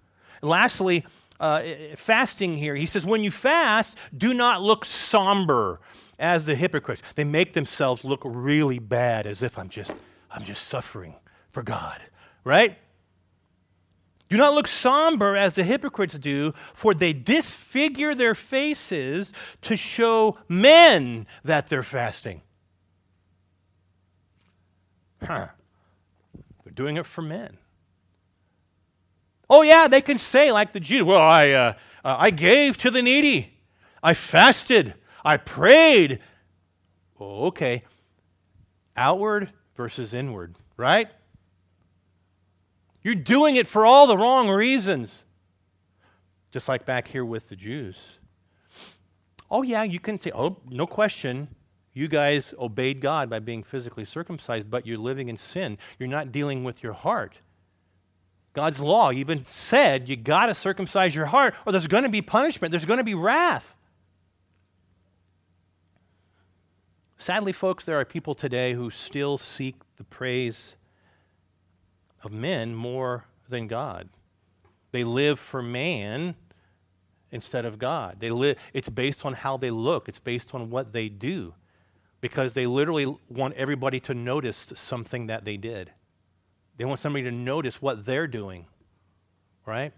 And 0.41 0.49
lastly, 0.49 1.05
uh, 1.41 1.63
fasting 1.97 2.57
here, 2.57 2.75
he 2.75 2.87
says, 2.87 3.07
when 3.07 3.23
you 3.23 3.31
fast, 3.31 3.97
do 4.17 4.35
not 4.35 4.63
look 4.63 4.85
somber 4.85 5.81
as 6.19 6.47
the 6.47 6.55
hypocrites. 6.55 7.03
They 7.15 7.25
make 7.25 7.53
themselves 7.53 8.05
look 8.05 8.23
really 8.25 8.79
bad 8.79 9.27
as 9.27 9.43
if 9.43 9.59
I'm 9.59 9.69
just, 9.69 9.95
I'm 10.31 10.45
just 10.45 10.67
suffering 10.67 11.15
for 11.53 11.63
God, 11.63 12.01
right? 12.45 12.77
Do 14.29 14.37
not 14.37 14.53
look 14.53 14.69
somber 14.69 15.37
as 15.37 15.55
the 15.55 15.65
hypocrites 15.65 16.19
do, 16.19 16.53
for 16.75 16.93
they 16.93 17.13
disfigure 17.13 18.15
their 18.15 18.35
faces 18.35 19.33
to 19.63 19.77
show 19.77 20.39
men 20.49 21.27
that 21.45 21.69
they're 21.69 21.83
fasting. 21.83 22.43
Huh. 25.23 25.49
They're 26.65 26.73
doing 26.75 26.97
it 26.97 27.07
for 27.07 27.23
men. 27.23 27.57
Oh, 29.51 29.63
yeah, 29.63 29.89
they 29.89 30.01
can 30.01 30.19
say, 30.19 30.53
like 30.53 30.73
the 30.73 30.81
Jews, 30.81 31.03
well, 31.03 31.21
I, 31.21 31.51
uh, 31.51 31.73
uh, 32.05 32.17
I 32.19 32.31
gave 32.31 32.77
to 32.79 32.91
the 32.91 33.03
needy, 33.03 33.59
I 34.03 34.15
fasted, 34.15 34.95
I 35.25 35.37
prayed. 35.37 36.21
Oh, 37.19 37.47
okay. 37.47 37.83
Outward 38.97 39.51
versus 39.75 40.15
inward, 40.15 40.55
right? 40.77 41.09
You're 43.03 43.15
doing 43.15 43.57
it 43.57 43.67
for 43.67 43.87
all 43.87 44.07
the 44.07 44.17
wrong 44.17 44.49
reasons. 44.49 45.25
Just 46.51 46.69
like 46.69 46.87
back 46.87 47.09
here 47.09 47.25
with 47.25 47.49
the 47.49 47.57
Jews. 47.57 47.97
Oh, 49.51 49.63
yeah, 49.63 49.83
you 49.83 50.01
can 50.01 50.21
say, 50.21 50.31
oh, 50.35 50.59
no 50.69 50.87
question. 50.87 51.49
You 51.95 52.07
guys 52.07 52.55
obeyed 52.59 53.01
God 53.01 53.31
by 53.31 53.39
being 53.39 53.63
physically 53.63 54.05
circumcised, 54.05 54.71
but 54.71 54.87
you're 54.87 54.99
living 54.99 55.29
in 55.29 55.37
sin. 55.37 55.79
You're 55.99 56.09
not 56.09 56.33
dealing 56.33 56.65
with 56.65 56.83
your 56.83 56.93
heart. 56.93 57.39
God's 58.59 58.81
law 58.81 59.13
even 59.13 59.45
said 59.45 60.09
you 60.09 60.17
got 60.17 60.47
to 60.47 60.55
circumcise 60.55 61.15
your 61.15 61.27
heart, 61.27 61.55
or 61.65 61.71
there's 61.71 61.87
going 61.87 62.03
to 62.03 62.09
be 62.09 62.21
punishment, 62.21 62.73
there's 62.73 62.85
going 62.85 62.99
to 62.99 63.05
be 63.05 63.15
wrath. 63.15 63.77
Sadly, 67.17 67.53
folks, 67.53 67.85
there 67.85 68.01
are 68.01 68.05
people 68.05 68.35
today 68.35 68.73
who 68.73 68.91
still 68.91 69.39
seek 69.39 69.77
the 69.97 70.03
praise 70.03 70.75
of 72.25 72.33
men 72.33 72.75
more 72.75 73.27
than 73.49 73.69
God. 73.69 74.09
They 74.91 75.05
live 75.05 75.39
for 75.39 75.63
man 75.63 76.35
instead 77.31 77.65
of 77.65 77.79
God. 77.79 78.19
They 78.19 78.31
live, 78.31 78.59
it's 78.75 78.89
based 78.89 79.25
on 79.25 79.35
how 79.35 79.57
they 79.57 79.71
look, 79.71 80.09
it's 80.09 80.19
based 80.19 80.53
on 80.53 80.69
what 80.69 80.93
they 80.93 81.09
do, 81.09 81.55
because 82.21 82.55
they 82.55 82.67
literally 82.67 83.17
want 83.29 83.55
everybody 83.55 84.01
to 84.01 84.15
notice 84.15 84.73
something 84.75 85.29
that 85.29 85.45
they 85.45 85.57
did. 85.57 85.93
They 86.79 86.85
want 86.85 87.01
somebody 87.01 87.25
to 87.25 87.33
notice 87.33 87.83
what 87.83 88.07
they're 88.07 88.29
doing, 88.29 88.67
right? 89.67 89.93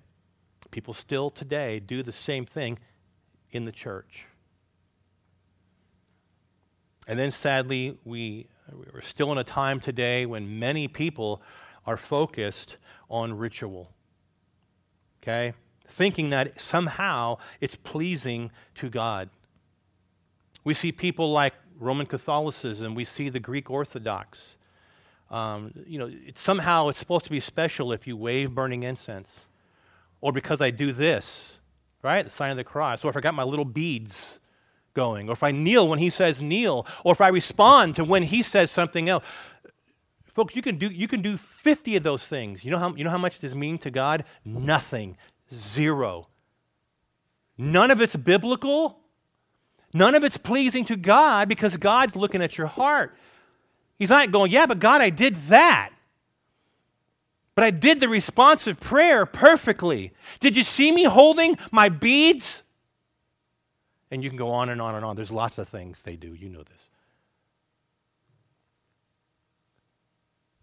People 0.71 0.95
still 0.95 1.31
today 1.31 1.79
do 1.79 2.03
the 2.03 2.13
same 2.13 2.47
thing 2.47 2.79
in 3.51 3.67
the 3.67 3.73
church. 3.73 4.25
And 7.07 7.19
then 7.19 7.33
sadly, 7.33 7.99
we, 8.05 8.47
we're 8.73 9.03
still 9.03 9.31
in 9.31 9.39
a 9.39 9.45
time 9.45 9.79
today 9.79 10.27
when 10.27 10.59
many 10.59 10.89
people 10.89 11.43
are 11.87 11.97
focused 11.97 12.79
on 13.11 13.37
ritual. 13.37 13.91
Okay? 15.23 15.53
Thinking 15.87 16.31
that 16.31 16.61
somehow 16.61 17.39
it's 17.61 17.77
pleasing 17.77 18.51
to 18.77 18.89
God. 18.89 19.29
We 20.65 20.73
see 20.73 20.93
people 20.93 21.33
like 21.33 21.55
Roman 21.79 22.07
Catholicism, 22.07 22.95
we 22.95 23.05
see 23.05 23.29
the 23.29 23.41
Greek 23.41 23.71
Orthodox. 23.71 24.57
Um, 25.31 25.73
you 25.87 25.99
know, 25.99 26.11
it's 26.27 26.41
somehow 26.41 26.89
it's 26.89 26.99
supposed 26.99 27.25
to 27.27 27.31
be 27.31 27.41
special 27.41 27.93
if 27.93 28.07
you 28.07 28.17
wave 28.17 28.53
burning 28.55 28.83
incense, 28.83 29.47
or 30.21 30.33
because 30.33 30.61
I 30.61 30.71
do 30.71 30.93
this, 30.93 31.61
right? 32.03 32.25
The 32.25 32.31
sign 32.31 32.51
of 32.51 32.57
the 32.57 32.65
cross, 32.65 33.05
or 33.05 33.11
if 33.11 33.17
I 33.17 33.21
got 33.21 33.35
my 33.35 33.45
little 33.45 33.65
beads 33.65 34.41
going, 34.95 35.29
or 35.29 35.33
if 35.33 35.43
I 35.43 35.53
kneel 35.53 35.87
when 35.89 36.01
he 36.01 36.11
says 36.11 36.43
kneel, 36.43 36.87
or 37.05 37.13
if 37.13 37.21
I 37.21 37.29
respond 37.29 37.95
to 37.97 38.05
when 38.05 38.25
he 38.25 38.43
says 38.43 38.71
something 38.71 39.09
else. 39.09 39.25
Folks, 40.25 40.55
you 40.55 40.63
can 40.63 40.79
do, 40.79 40.89
you 40.89 41.09
can 41.09 41.23
do 41.23 41.37
50 41.37 41.97
of 41.97 42.03
those 42.03 42.27
things. 42.27 42.65
You 42.65 42.71
know, 42.71 42.79
how, 42.79 42.95
you 42.95 43.05
know 43.05 43.11
how 43.11 43.19
much 43.19 43.41
this 43.41 43.55
means 43.55 43.81
to 43.81 43.91
God? 43.91 44.25
Nothing. 44.45 45.17
Zero. 45.53 46.29
None 47.59 47.91
of 47.91 48.01
it's 48.01 48.17
biblical. 48.17 49.01
None 49.93 50.15
of 50.15 50.23
it's 50.23 50.37
pleasing 50.37 50.85
to 50.87 50.97
God 50.97 51.49
because 51.49 51.77
God's 51.77 52.15
looking 52.15 52.43
at 52.43 52.57
your 52.57 52.69
heart. 52.69 53.17
He's 54.01 54.09
not 54.09 54.33
going, 54.33 54.51
Yeah, 54.51 54.65
but 54.67 54.81
God, 54.81 55.03
I 55.03 55.11
did 55.11 55.37
that. 55.49 55.91
But 57.55 57.65
I 57.65 57.71
did 57.71 58.01
the 58.01 58.09
responsive 58.09 58.81
prayer 58.81 59.27
perfectly. 59.27 60.13
Did 60.41 60.57
you 60.57 60.63
see 60.63 60.91
me 60.91 61.05
holding 61.05 61.59
my 61.71 61.91
beads? 61.91 62.63
And 64.11 64.25
you 64.25 64.31
can 64.31 64.39
go 64.39 64.51
on 64.51 64.71
and 64.71 64.81
on 64.81 64.95
and 64.95 65.05
on. 65.05 65.17
There's 65.17 65.31
lots 65.31 65.59
of 65.59 65.69
things 65.69 66.01
they 66.03 66.17
do. 66.17 66.35
You 66.35 66.49
know 66.49 66.63
this. 66.63 66.81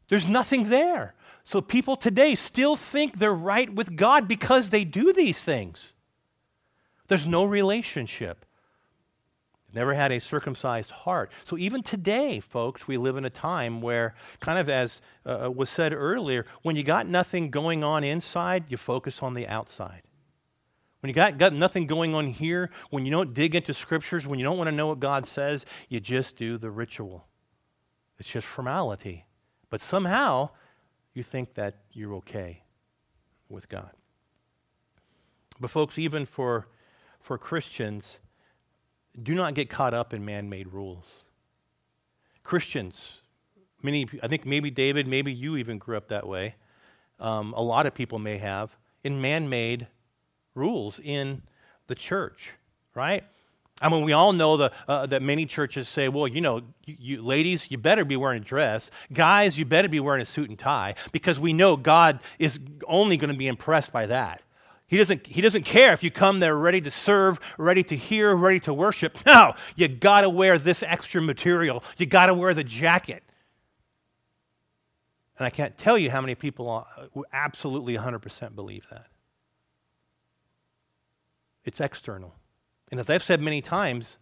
There's 0.09 0.27
nothing 0.27 0.69
there. 0.69 1.13
So 1.45 1.61
people 1.61 1.95
today 1.95 2.33
still 2.33 2.75
think 2.75 3.19
they're 3.19 3.33
right 3.33 3.71
with 3.71 3.95
God 3.95 4.27
because 4.27 4.71
they 4.71 4.83
do 4.83 5.13
these 5.13 5.39
things. 5.39 5.93
There's 7.07 7.27
no 7.27 7.45
relationship. 7.45 8.46
Never 9.73 9.93
had 9.93 10.11
a 10.11 10.19
circumcised 10.19 10.91
heart. 10.91 11.29
So 11.43 11.57
even 11.57 11.83
today, 11.83 12.39
folks, 12.39 12.87
we 12.87 12.97
live 12.97 13.17
in 13.17 13.25
a 13.25 13.29
time 13.29 13.81
where, 13.81 14.15
kind 14.39 14.57
of 14.57 14.69
as 14.69 15.01
uh, 15.25 15.51
was 15.53 15.69
said 15.69 15.93
earlier, 15.93 16.45
when 16.61 16.75
you 16.75 16.83
got 16.83 17.07
nothing 17.07 17.51
going 17.51 17.83
on 17.83 18.03
inside, 18.03 18.65
you 18.69 18.77
focus 18.77 19.21
on 19.21 19.33
the 19.33 19.45
outside. 19.47 20.03
When 21.01 21.09
you 21.09 21.13
got, 21.13 21.37
got 21.37 21.53
nothing 21.53 21.85
going 21.85 22.15
on 22.15 22.27
here, 22.27 22.71
when 22.89 23.05
you 23.05 23.11
don't 23.11 23.33
dig 23.33 23.55
into 23.55 23.73
scriptures, 23.73 24.25
when 24.25 24.39
you 24.39 24.45
don't 24.45 24.57
want 24.57 24.69
to 24.69 24.75
know 24.75 24.87
what 24.87 24.99
God 24.99 25.27
says, 25.27 25.65
you 25.89 25.99
just 25.99 26.37
do 26.37 26.57
the 26.57 26.71
ritual. 26.71 27.27
It's 28.17 28.29
just 28.29 28.47
formality. 28.47 29.25
But 29.69 29.81
somehow 29.81 30.51
you 31.13 31.23
think 31.23 31.53
that 31.55 31.75
you're 31.91 32.15
okay 32.15 32.63
with 33.49 33.69
God. 33.69 33.91
But, 35.59 35.69
folks, 35.69 35.99
even 35.99 36.25
for, 36.25 36.67
for 37.19 37.37
Christians, 37.37 38.19
do 39.21 39.33
not 39.33 39.53
get 39.53 39.69
caught 39.69 39.93
up 39.93 40.13
in 40.13 40.23
man 40.23 40.49
made 40.49 40.73
rules. 40.73 41.05
Christians, 42.43 43.21
many, 43.81 44.07
I 44.21 44.27
think 44.27 44.45
maybe 44.45 44.69
David, 44.69 45.07
maybe 45.07 45.33
you 45.33 45.57
even 45.57 45.77
grew 45.77 45.97
up 45.97 46.07
that 46.09 46.27
way. 46.27 46.55
Um, 47.19 47.53
a 47.53 47.61
lot 47.61 47.85
of 47.85 47.93
people 47.93 48.19
may 48.19 48.37
have, 48.37 48.77
in 49.03 49.19
man 49.19 49.49
made 49.49 49.87
rules 50.55 50.99
in 50.99 51.41
the 51.87 51.95
church, 51.95 52.51
right? 52.93 53.23
I 53.81 53.89
mean, 53.89 54.03
we 54.03 54.13
all 54.13 54.33
know 54.33 54.57
the, 54.57 54.71
uh, 54.87 55.05
that 55.07 55.21
many 55.21 55.45
churches 55.45 55.87
say, 55.87 56.09
well, 56.09 56.27
you 56.27 56.41
know, 56.41 56.61
you, 56.85 56.95
you, 56.99 57.21
ladies, 57.21 57.69
you 57.69 57.77
better 57.77 58.03
be 58.03 58.15
wearing 58.15 58.41
a 58.41 58.45
dress. 58.45 58.89
Guys, 59.13 59.57
you 59.57 59.65
better 59.65 59.87
be 59.87 59.99
wearing 59.99 60.21
a 60.21 60.25
suit 60.25 60.49
and 60.49 60.57
tie 60.57 60.95
because 61.11 61.39
we 61.39 61.53
know 61.53 61.77
God 61.77 62.19
is 62.39 62.59
only 62.87 63.17
going 63.17 63.31
to 63.31 63.37
be 63.37 63.47
impressed 63.47 63.91
by 63.91 64.07
that. 64.07 64.41
He 64.87 64.97
doesn't, 64.97 65.27
he 65.27 65.41
doesn't 65.41 65.63
care 65.63 65.91
if 65.91 66.01
you 66.01 66.09
come 66.09 66.39
there 66.39 66.55
ready 66.55 66.79
to 66.81 66.89
serve, 66.89 67.39
ready 67.57 67.83
to 67.83 67.95
hear, 67.95 68.33
ready 68.35 68.59
to 68.61 68.73
worship. 68.73 69.17
No, 69.25 69.53
you 69.75 69.89
got 69.89 70.21
to 70.21 70.29
wear 70.29 70.57
this 70.57 70.81
extra 70.81 71.21
material. 71.21 71.83
You 71.97 72.05
got 72.05 72.27
to 72.27 72.33
wear 72.33 72.53
the 72.53 72.63
jacket. 72.63 73.23
And 75.37 75.45
I 75.45 75.49
can't 75.49 75.77
tell 75.77 75.97
you 75.97 76.09
how 76.09 76.21
many 76.21 76.33
people 76.33 76.87
absolutely 77.33 77.97
100% 77.97 78.55
believe 78.55 78.85
that. 78.89 79.07
It's 81.65 81.81
external. 81.81 82.35
And 82.89 82.99
as 82.99 83.09
I've 83.09 83.21
said 83.21 83.41
many 83.41 83.61
times, 83.61 84.17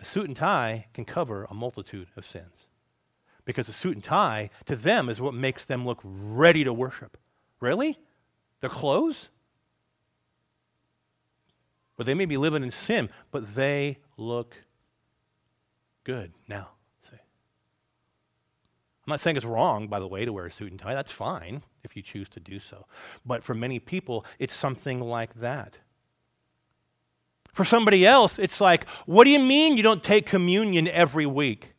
a 0.00 0.04
suit 0.04 0.28
and 0.28 0.36
tie 0.36 0.86
can 0.94 1.04
cover 1.04 1.46
a 1.50 1.54
multitude 1.54 2.06
of 2.16 2.24
sins. 2.24 2.68
Because 3.44 3.68
a 3.68 3.72
suit 3.72 3.96
and 3.96 4.04
tie, 4.04 4.50
to 4.66 4.76
them, 4.76 5.08
is 5.08 5.20
what 5.20 5.34
makes 5.34 5.64
them 5.64 5.84
look 5.84 5.98
ready 6.04 6.62
to 6.62 6.72
worship, 6.72 7.18
Really? 7.58 7.98
Their 8.62 8.70
clothes? 8.70 9.28
But 11.96 12.06
they 12.06 12.14
may 12.14 12.24
be 12.24 12.38
living 12.38 12.62
in 12.62 12.70
sin, 12.70 13.10
but 13.30 13.54
they 13.54 13.98
look 14.16 14.54
good 16.04 16.32
now. 16.48 16.68
See? 17.02 17.16
I'm 17.16 19.10
not 19.10 19.20
saying 19.20 19.36
it's 19.36 19.44
wrong, 19.44 19.88
by 19.88 19.98
the 19.98 20.06
way, 20.06 20.24
to 20.24 20.32
wear 20.32 20.46
a 20.46 20.50
suit 20.50 20.70
and 20.70 20.80
tie. 20.80 20.94
That's 20.94 21.12
fine 21.12 21.64
if 21.82 21.96
you 21.96 22.02
choose 22.02 22.28
to 22.30 22.40
do 22.40 22.60
so. 22.60 22.86
But 23.26 23.42
for 23.42 23.52
many 23.52 23.78
people, 23.80 24.24
it's 24.38 24.54
something 24.54 25.00
like 25.00 25.34
that. 25.34 25.78
For 27.52 27.64
somebody 27.64 28.06
else, 28.06 28.38
it's 28.38 28.60
like, 28.60 28.88
what 29.06 29.24
do 29.24 29.30
you 29.30 29.40
mean 29.40 29.76
you 29.76 29.82
don't 29.82 30.04
take 30.04 30.24
communion 30.24 30.86
every 30.88 31.26
week? 31.26 31.74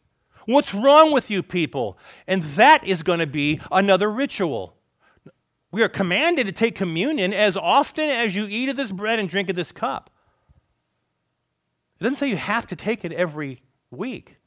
What's 0.45 0.73
wrong 0.73 1.13
with 1.13 1.31
you 1.31 1.41
people? 1.41 1.97
And 2.27 2.43
that 2.43 2.85
is 2.85 3.03
going 3.03 3.19
to 3.19 3.27
be 3.27 3.61
another 3.71 4.11
ritual. 4.11 4.75
We 5.73 5.81
are 5.81 5.89
commanded 5.89 6.45
to 6.45 6.53
take 6.53 6.75
communion 6.75 7.33
as 7.33 7.57
often 7.57 8.07
as 8.07 8.35
you 8.35 8.45
eat 8.47 8.69
of 8.69 8.75
this 8.75 8.91
bread 8.91 9.17
and 9.17 9.27
drink 9.27 9.49
of 9.49 9.55
this 9.55 9.71
cup. 9.71 10.11
It 11.99 12.03
doesn't 12.03 12.17
say 12.17 12.29
you 12.29 12.37
have 12.37 12.67
to 12.67 12.75
take 12.75 13.03
it 13.03 13.11
every 13.11 13.63
week. 13.89 14.37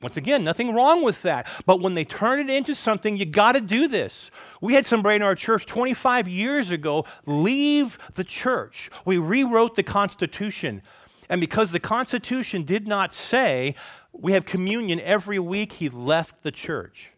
Once 0.00 0.16
again, 0.16 0.44
nothing 0.44 0.72
wrong 0.72 1.02
with 1.02 1.22
that. 1.22 1.48
But 1.66 1.80
when 1.80 1.94
they 1.94 2.04
turn 2.04 2.38
it 2.38 2.48
into 2.50 2.76
something, 2.76 3.16
you 3.16 3.24
got 3.24 3.52
to 3.52 3.60
do 3.60 3.88
this. 3.88 4.30
We 4.60 4.74
had 4.74 4.86
somebody 4.86 5.16
in 5.16 5.22
our 5.22 5.34
church 5.34 5.66
25 5.66 6.28
years 6.28 6.70
ago 6.70 7.04
leave 7.26 7.98
the 8.14 8.22
church. 8.22 8.92
We 9.04 9.18
rewrote 9.18 9.74
the 9.74 9.82
Constitution. 9.82 10.82
And 11.28 11.40
because 11.40 11.72
the 11.72 11.80
Constitution 11.80 12.62
did 12.62 12.86
not 12.86 13.12
say 13.12 13.74
we 14.12 14.34
have 14.34 14.44
communion 14.44 15.00
every 15.00 15.40
week, 15.40 15.72
he 15.72 15.88
left 15.88 16.44
the 16.44 16.52
church. 16.52 17.10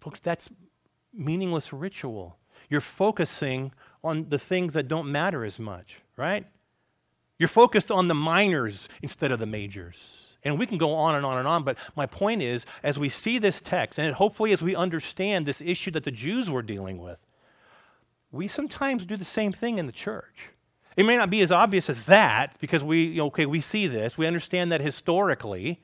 Folks, 0.00 0.20
that's 0.20 0.48
meaningless 1.12 1.72
ritual. 1.72 2.36
You're 2.68 2.80
focusing 2.80 3.72
on 4.02 4.28
the 4.28 4.38
things 4.38 4.72
that 4.72 4.88
don't 4.88 5.10
matter 5.10 5.44
as 5.44 5.58
much, 5.58 6.00
right? 6.16 6.46
You're 7.38 7.48
focused 7.48 7.90
on 7.90 8.08
the 8.08 8.14
minors 8.14 8.88
instead 9.02 9.30
of 9.30 9.38
the 9.38 9.46
majors. 9.46 10.36
And 10.42 10.58
we 10.58 10.66
can 10.66 10.78
go 10.78 10.94
on 10.94 11.14
and 11.14 11.26
on 11.26 11.36
and 11.36 11.46
on, 11.46 11.64
but 11.64 11.76
my 11.96 12.06
point 12.06 12.42
is, 12.42 12.64
as 12.82 12.98
we 12.98 13.10
see 13.10 13.38
this 13.38 13.60
text, 13.60 13.98
and 13.98 14.14
hopefully 14.14 14.52
as 14.52 14.62
we 14.62 14.74
understand 14.74 15.44
this 15.44 15.60
issue 15.60 15.90
that 15.90 16.04
the 16.04 16.10
Jews 16.10 16.50
were 16.50 16.62
dealing 16.62 16.98
with, 16.98 17.18
we 18.32 18.48
sometimes 18.48 19.04
do 19.04 19.16
the 19.16 19.24
same 19.24 19.52
thing 19.52 19.78
in 19.78 19.86
the 19.86 19.92
church. 19.92 20.50
It 20.96 21.04
may 21.04 21.16
not 21.16 21.30
be 21.30 21.40
as 21.42 21.52
obvious 21.52 21.90
as 21.90 22.04
that 22.04 22.56
because 22.58 22.82
we, 22.82 23.20
okay, 23.20 23.44
we 23.44 23.60
see 23.60 23.86
this, 23.86 24.16
we 24.16 24.26
understand 24.26 24.72
that 24.72 24.80
historically, 24.80 25.80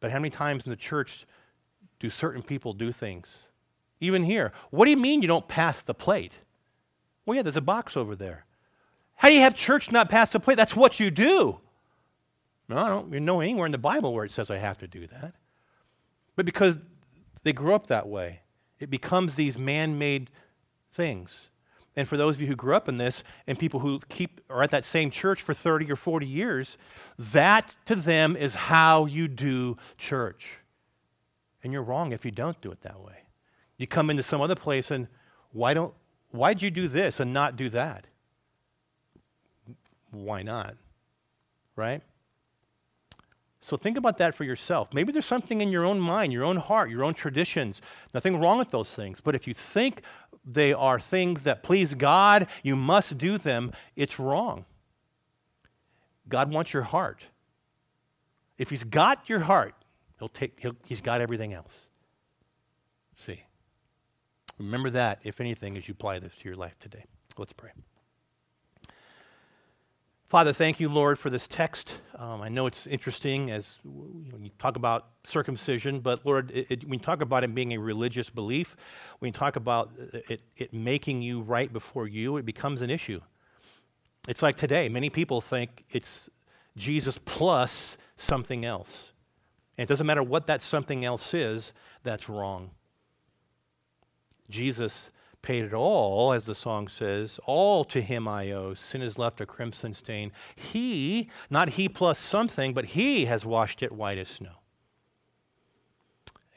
but 0.00 0.10
how 0.10 0.18
many 0.18 0.30
times 0.30 0.66
in 0.66 0.70
the 0.70 0.76
church 0.76 1.26
do 2.02 2.10
certain 2.10 2.42
people 2.42 2.72
do 2.72 2.90
things? 2.90 3.44
Even 4.00 4.24
here. 4.24 4.52
What 4.70 4.86
do 4.86 4.90
you 4.90 4.96
mean 4.96 5.22
you 5.22 5.28
don't 5.28 5.46
pass 5.46 5.80
the 5.80 5.94
plate? 5.94 6.40
Well, 7.24 7.36
yeah, 7.36 7.42
there's 7.42 7.56
a 7.56 7.60
box 7.60 7.96
over 7.96 8.16
there. 8.16 8.44
How 9.14 9.28
do 9.28 9.34
you 9.34 9.40
have 9.42 9.54
church 9.54 9.92
not 9.92 10.08
pass 10.08 10.32
the 10.32 10.40
plate? 10.40 10.56
That's 10.56 10.74
what 10.74 10.98
you 10.98 11.12
do. 11.12 11.60
No, 12.68 12.76
I 12.76 12.88
don't 12.88 13.12
know 13.12 13.40
anywhere 13.40 13.66
in 13.66 13.72
the 13.72 13.78
Bible 13.78 14.12
where 14.12 14.24
it 14.24 14.32
says 14.32 14.50
I 14.50 14.58
have 14.58 14.78
to 14.78 14.88
do 14.88 15.06
that. 15.06 15.34
But 16.34 16.44
because 16.44 16.76
they 17.44 17.52
grew 17.52 17.72
up 17.72 17.86
that 17.86 18.08
way, 18.08 18.40
it 18.80 18.90
becomes 18.90 19.36
these 19.36 19.56
man 19.56 19.96
made 19.96 20.28
things. 20.92 21.50
And 21.94 22.08
for 22.08 22.16
those 22.16 22.34
of 22.34 22.40
you 22.40 22.48
who 22.48 22.56
grew 22.56 22.74
up 22.74 22.88
in 22.88 22.96
this 22.96 23.22
and 23.46 23.56
people 23.56 23.78
who 23.78 24.00
keep 24.08 24.40
are 24.50 24.62
at 24.62 24.72
that 24.72 24.84
same 24.84 25.12
church 25.12 25.40
for 25.40 25.54
30 25.54 25.92
or 25.92 25.96
40 25.96 26.26
years, 26.26 26.78
that 27.16 27.76
to 27.84 27.94
them 27.94 28.34
is 28.34 28.56
how 28.56 29.04
you 29.04 29.28
do 29.28 29.76
church. 29.98 30.61
And 31.62 31.72
you're 31.72 31.82
wrong 31.82 32.12
if 32.12 32.24
you 32.24 32.30
don't 32.30 32.60
do 32.60 32.70
it 32.72 32.82
that 32.82 33.00
way. 33.00 33.24
You 33.76 33.86
come 33.86 34.10
into 34.10 34.22
some 34.22 34.40
other 34.40 34.54
place 34.54 34.90
and 34.90 35.08
why 35.52 35.74
don't 35.74 35.94
why'd 36.30 36.62
you 36.62 36.70
do 36.70 36.88
this 36.88 37.20
and 37.20 37.32
not 37.32 37.56
do 37.56 37.68
that? 37.70 38.06
Why 40.10 40.42
not? 40.42 40.76
Right? 41.76 42.02
So 43.60 43.76
think 43.76 43.96
about 43.96 44.18
that 44.18 44.34
for 44.34 44.42
yourself. 44.42 44.88
Maybe 44.92 45.12
there's 45.12 45.24
something 45.24 45.60
in 45.60 45.70
your 45.70 45.84
own 45.84 46.00
mind, 46.00 46.32
your 46.32 46.44
own 46.44 46.56
heart, 46.56 46.90
your 46.90 47.04
own 47.04 47.14
traditions. 47.14 47.80
Nothing 48.12 48.40
wrong 48.40 48.58
with 48.58 48.70
those 48.70 48.90
things. 48.90 49.20
But 49.20 49.36
if 49.36 49.46
you 49.46 49.54
think 49.54 50.02
they 50.44 50.72
are 50.72 50.98
things 50.98 51.42
that 51.42 51.62
please 51.62 51.94
God, 51.94 52.48
you 52.64 52.74
must 52.74 53.16
do 53.18 53.38
them, 53.38 53.72
it's 53.94 54.18
wrong. 54.18 54.64
God 56.28 56.50
wants 56.50 56.72
your 56.72 56.82
heart. 56.82 57.28
If 58.58 58.70
He's 58.70 58.84
got 58.84 59.28
your 59.28 59.40
heart, 59.40 59.74
He'll 60.22 60.28
take, 60.28 60.60
he'll, 60.60 60.76
he's 60.86 61.00
got 61.00 61.20
everything 61.20 61.52
else. 61.52 61.88
See. 63.16 63.42
Remember 64.56 64.88
that, 64.90 65.18
if 65.24 65.40
anything, 65.40 65.76
as 65.76 65.88
you 65.88 65.92
apply 65.98 66.20
this 66.20 66.36
to 66.36 66.44
your 66.48 66.54
life 66.54 66.78
today. 66.78 67.06
Let's 67.36 67.52
pray. 67.52 67.70
Father, 70.28 70.52
thank 70.52 70.78
you, 70.78 70.88
Lord, 70.88 71.18
for 71.18 71.28
this 71.28 71.48
text. 71.48 71.98
Um, 72.16 72.40
I 72.40 72.48
know 72.48 72.66
it's 72.66 72.86
interesting 72.86 73.50
as 73.50 73.80
when 73.82 74.44
you 74.44 74.52
talk 74.60 74.76
about 74.76 75.08
circumcision, 75.24 75.98
but 75.98 76.24
Lord, 76.24 76.52
it, 76.52 76.66
it, 76.70 76.84
when 76.84 77.00
you 77.00 77.04
talk 77.04 77.20
about 77.20 77.42
it 77.42 77.52
being 77.52 77.72
a 77.72 77.78
religious 77.78 78.30
belief, 78.30 78.76
when 79.18 79.30
you 79.30 79.32
talk 79.32 79.56
about 79.56 79.90
it, 79.98 80.40
it 80.56 80.72
making 80.72 81.22
you 81.22 81.40
right 81.40 81.72
before 81.72 82.06
you, 82.06 82.36
it 82.36 82.46
becomes 82.46 82.80
an 82.80 82.90
issue. 82.90 83.20
It's 84.28 84.40
like 84.40 84.56
today, 84.56 84.88
many 84.88 85.10
people 85.10 85.40
think 85.40 85.84
it's 85.90 86.30
Jesus 86.76 87.18
plus 87.18 87.96
something 88.16 88.64
else. 88.64 89.11
And 89.82 89.88
it 89.88 89.92
doesn't 89.92 90.06
matter 90.06 90.22
what 90.22 90.46
that 90.46 90.62
something 90.62 91.04
else 91.04 91.34
is, 91.34 91.72
that's 92.04 92.28
wrong. 92.28 92.70
Jesus 94.48 95.10
paid 95.42 95.64
it 95.64 95.74
all, 95.74 96.32
as 96.32 96.44
the 96.44 96.54
song 96.54 96.86
says, 96.86 97.40
all 97.46 97.84
to 97.86 98.00
him 98.00 98.28
I 98.28 98.52
owe. 98.52 98.74
Sin 98.74 99.00
has 99.00 99.18
left 99.18 99.40
a 99.40 99.44
crimson 99.44 99.92
stain. 99.92 100.30
He, 100.54 101.28
not 101.50 101.70
he 101.70 101.88
plus 101.88 102.20
something, 102.20 102.72
but 102.74 102.84
he 102.84 103.24
has 103.24 103.44
washed 103.44 103.82
it 103.82 103.90
white 103.90 104.18
as 104.18 104.28
snow. 104.28 104.60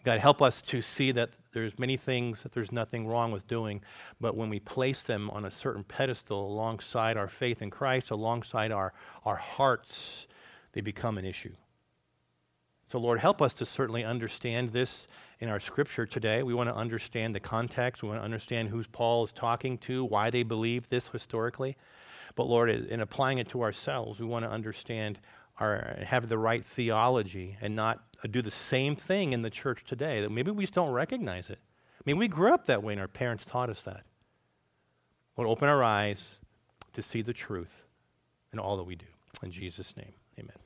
God, 0.03 0.19
help 0.19 0.39
us 0.39 0.61
to 0.61 0.83
see 0.83 1.11
that 1.13 1.31
there's 1.51 1.79
many 1.79 1.97
things 1.97 2.43
that 2.43 2.51
there's 2.51 2.71
nothing 2.71 3.07
wrong 3.07 3.31
with 3.31 3.47
doing, 3.47 3.81
but 4.21 4.37
when 4.37 4.51
we 4.51 4.59
place 4.59 5.01
them 5.01 5.31
on 5.31 5.45
a 5.45 5.49
certain 5.49 5.83
pedestal 5.83 6.45
alongside 6.45 7.17
our 7.17 7.27
faith 7.27 7.59
in 7.59 7.71
Christ, 7.71 8.11
alongside 8.11 8.71
our, 8.71 8.93
our 9.25 9.37
hearts, 9.37 10.27
they 10.73 10.81
become 10.81 11.17
an 11.17 11.25
issue. 11.25 11.55
So, 12.87 12.99
Lord, 12.99 13.19
help 13.19 13.41
us 13.41 13.55
to 13.55 13.65
certainly 13.65 14.03
understand 14.03 14.69
this 14.69 15.07
in 15.39 15.49
our 15.49 15.59
scripture 15.59 16.05
today. 16.05 16.43
We 16.43 16.53
want 16.53 16.69
to 16.69 16.75
understand 16.75 17.33
the 17.33 17.39
context. 17.39 18.03
We 18.03 18.09
want 18.09 18.21
to 18.21 18.25
understand 18.25 18.69
who 18.69 18.83
Paul 18.83 19.23
is 19.23 19.31
talking 19.31 19.79
to, 19.79 20.05
why 20.05 20.29
they 20.29 20.43
believe 20.43 20.89
this 20.89 21.07
historically. 21.07 21.77
But, 22.35 22.45
Lord, 22.45 22.69
in 22.69 22.99
applying 22.99 23.39
it 23.39 23.49
to 23.49 23.63
ourselves, 23.63 24.19
we 24.19 24.27
want 24.27 24.45
to 24.45 24.51
understand 24.51 25.19
our, 25.59 25.97
have 26.03 26.29
the 26.29 26.37
right 26.37 26.63
theology 26.63 27.57
and 27.59 27.75
not 27.75 28.03
uh, 28.23 28.27
do 28.29 28.41
the 28.41 28.51
same 28.51 28.95
thing 28.95 29.33
in 29.33 29.41
the 29.41 29.49
church 29.49 29.83
today. 29.83 30.21
That 30.21 30.31
maybe 30.31 30.51
we 30.51 30.63
just 30.63 30.73
don't 30.73 30.91
recognize 30.91 31.49
it. 31.49 31.59
I 31.97 32.03
mean, 32.05 32.17
we 32.17 32.27
grew 32.27 32.53
up 32.53 32.67
that 32.67 32.83
way 32.83 32.93
and 32.93 33.01
our 33.01 33.07
parents 33.07 33.45
taught 33.45 33.69
us 33.69 33.81
that. 33.83 34.03
Lord, 35.37 35.49
open 35.49 35.69
our 35.69 35.83
eyes 35.83 36.35
to 36.93 37.01
see 37.01 37.21
the 37.21 37.33
truth 37.33 37.83
in 38.53 38.59
all 38.59 38.77
that 38.77 38.83
we 38.83 38.95
do. 38.95 39.07
In 39.41 39.51
Jesus' 39.51 39.97
name, 39.97 40.13
amen. 40.37 40.64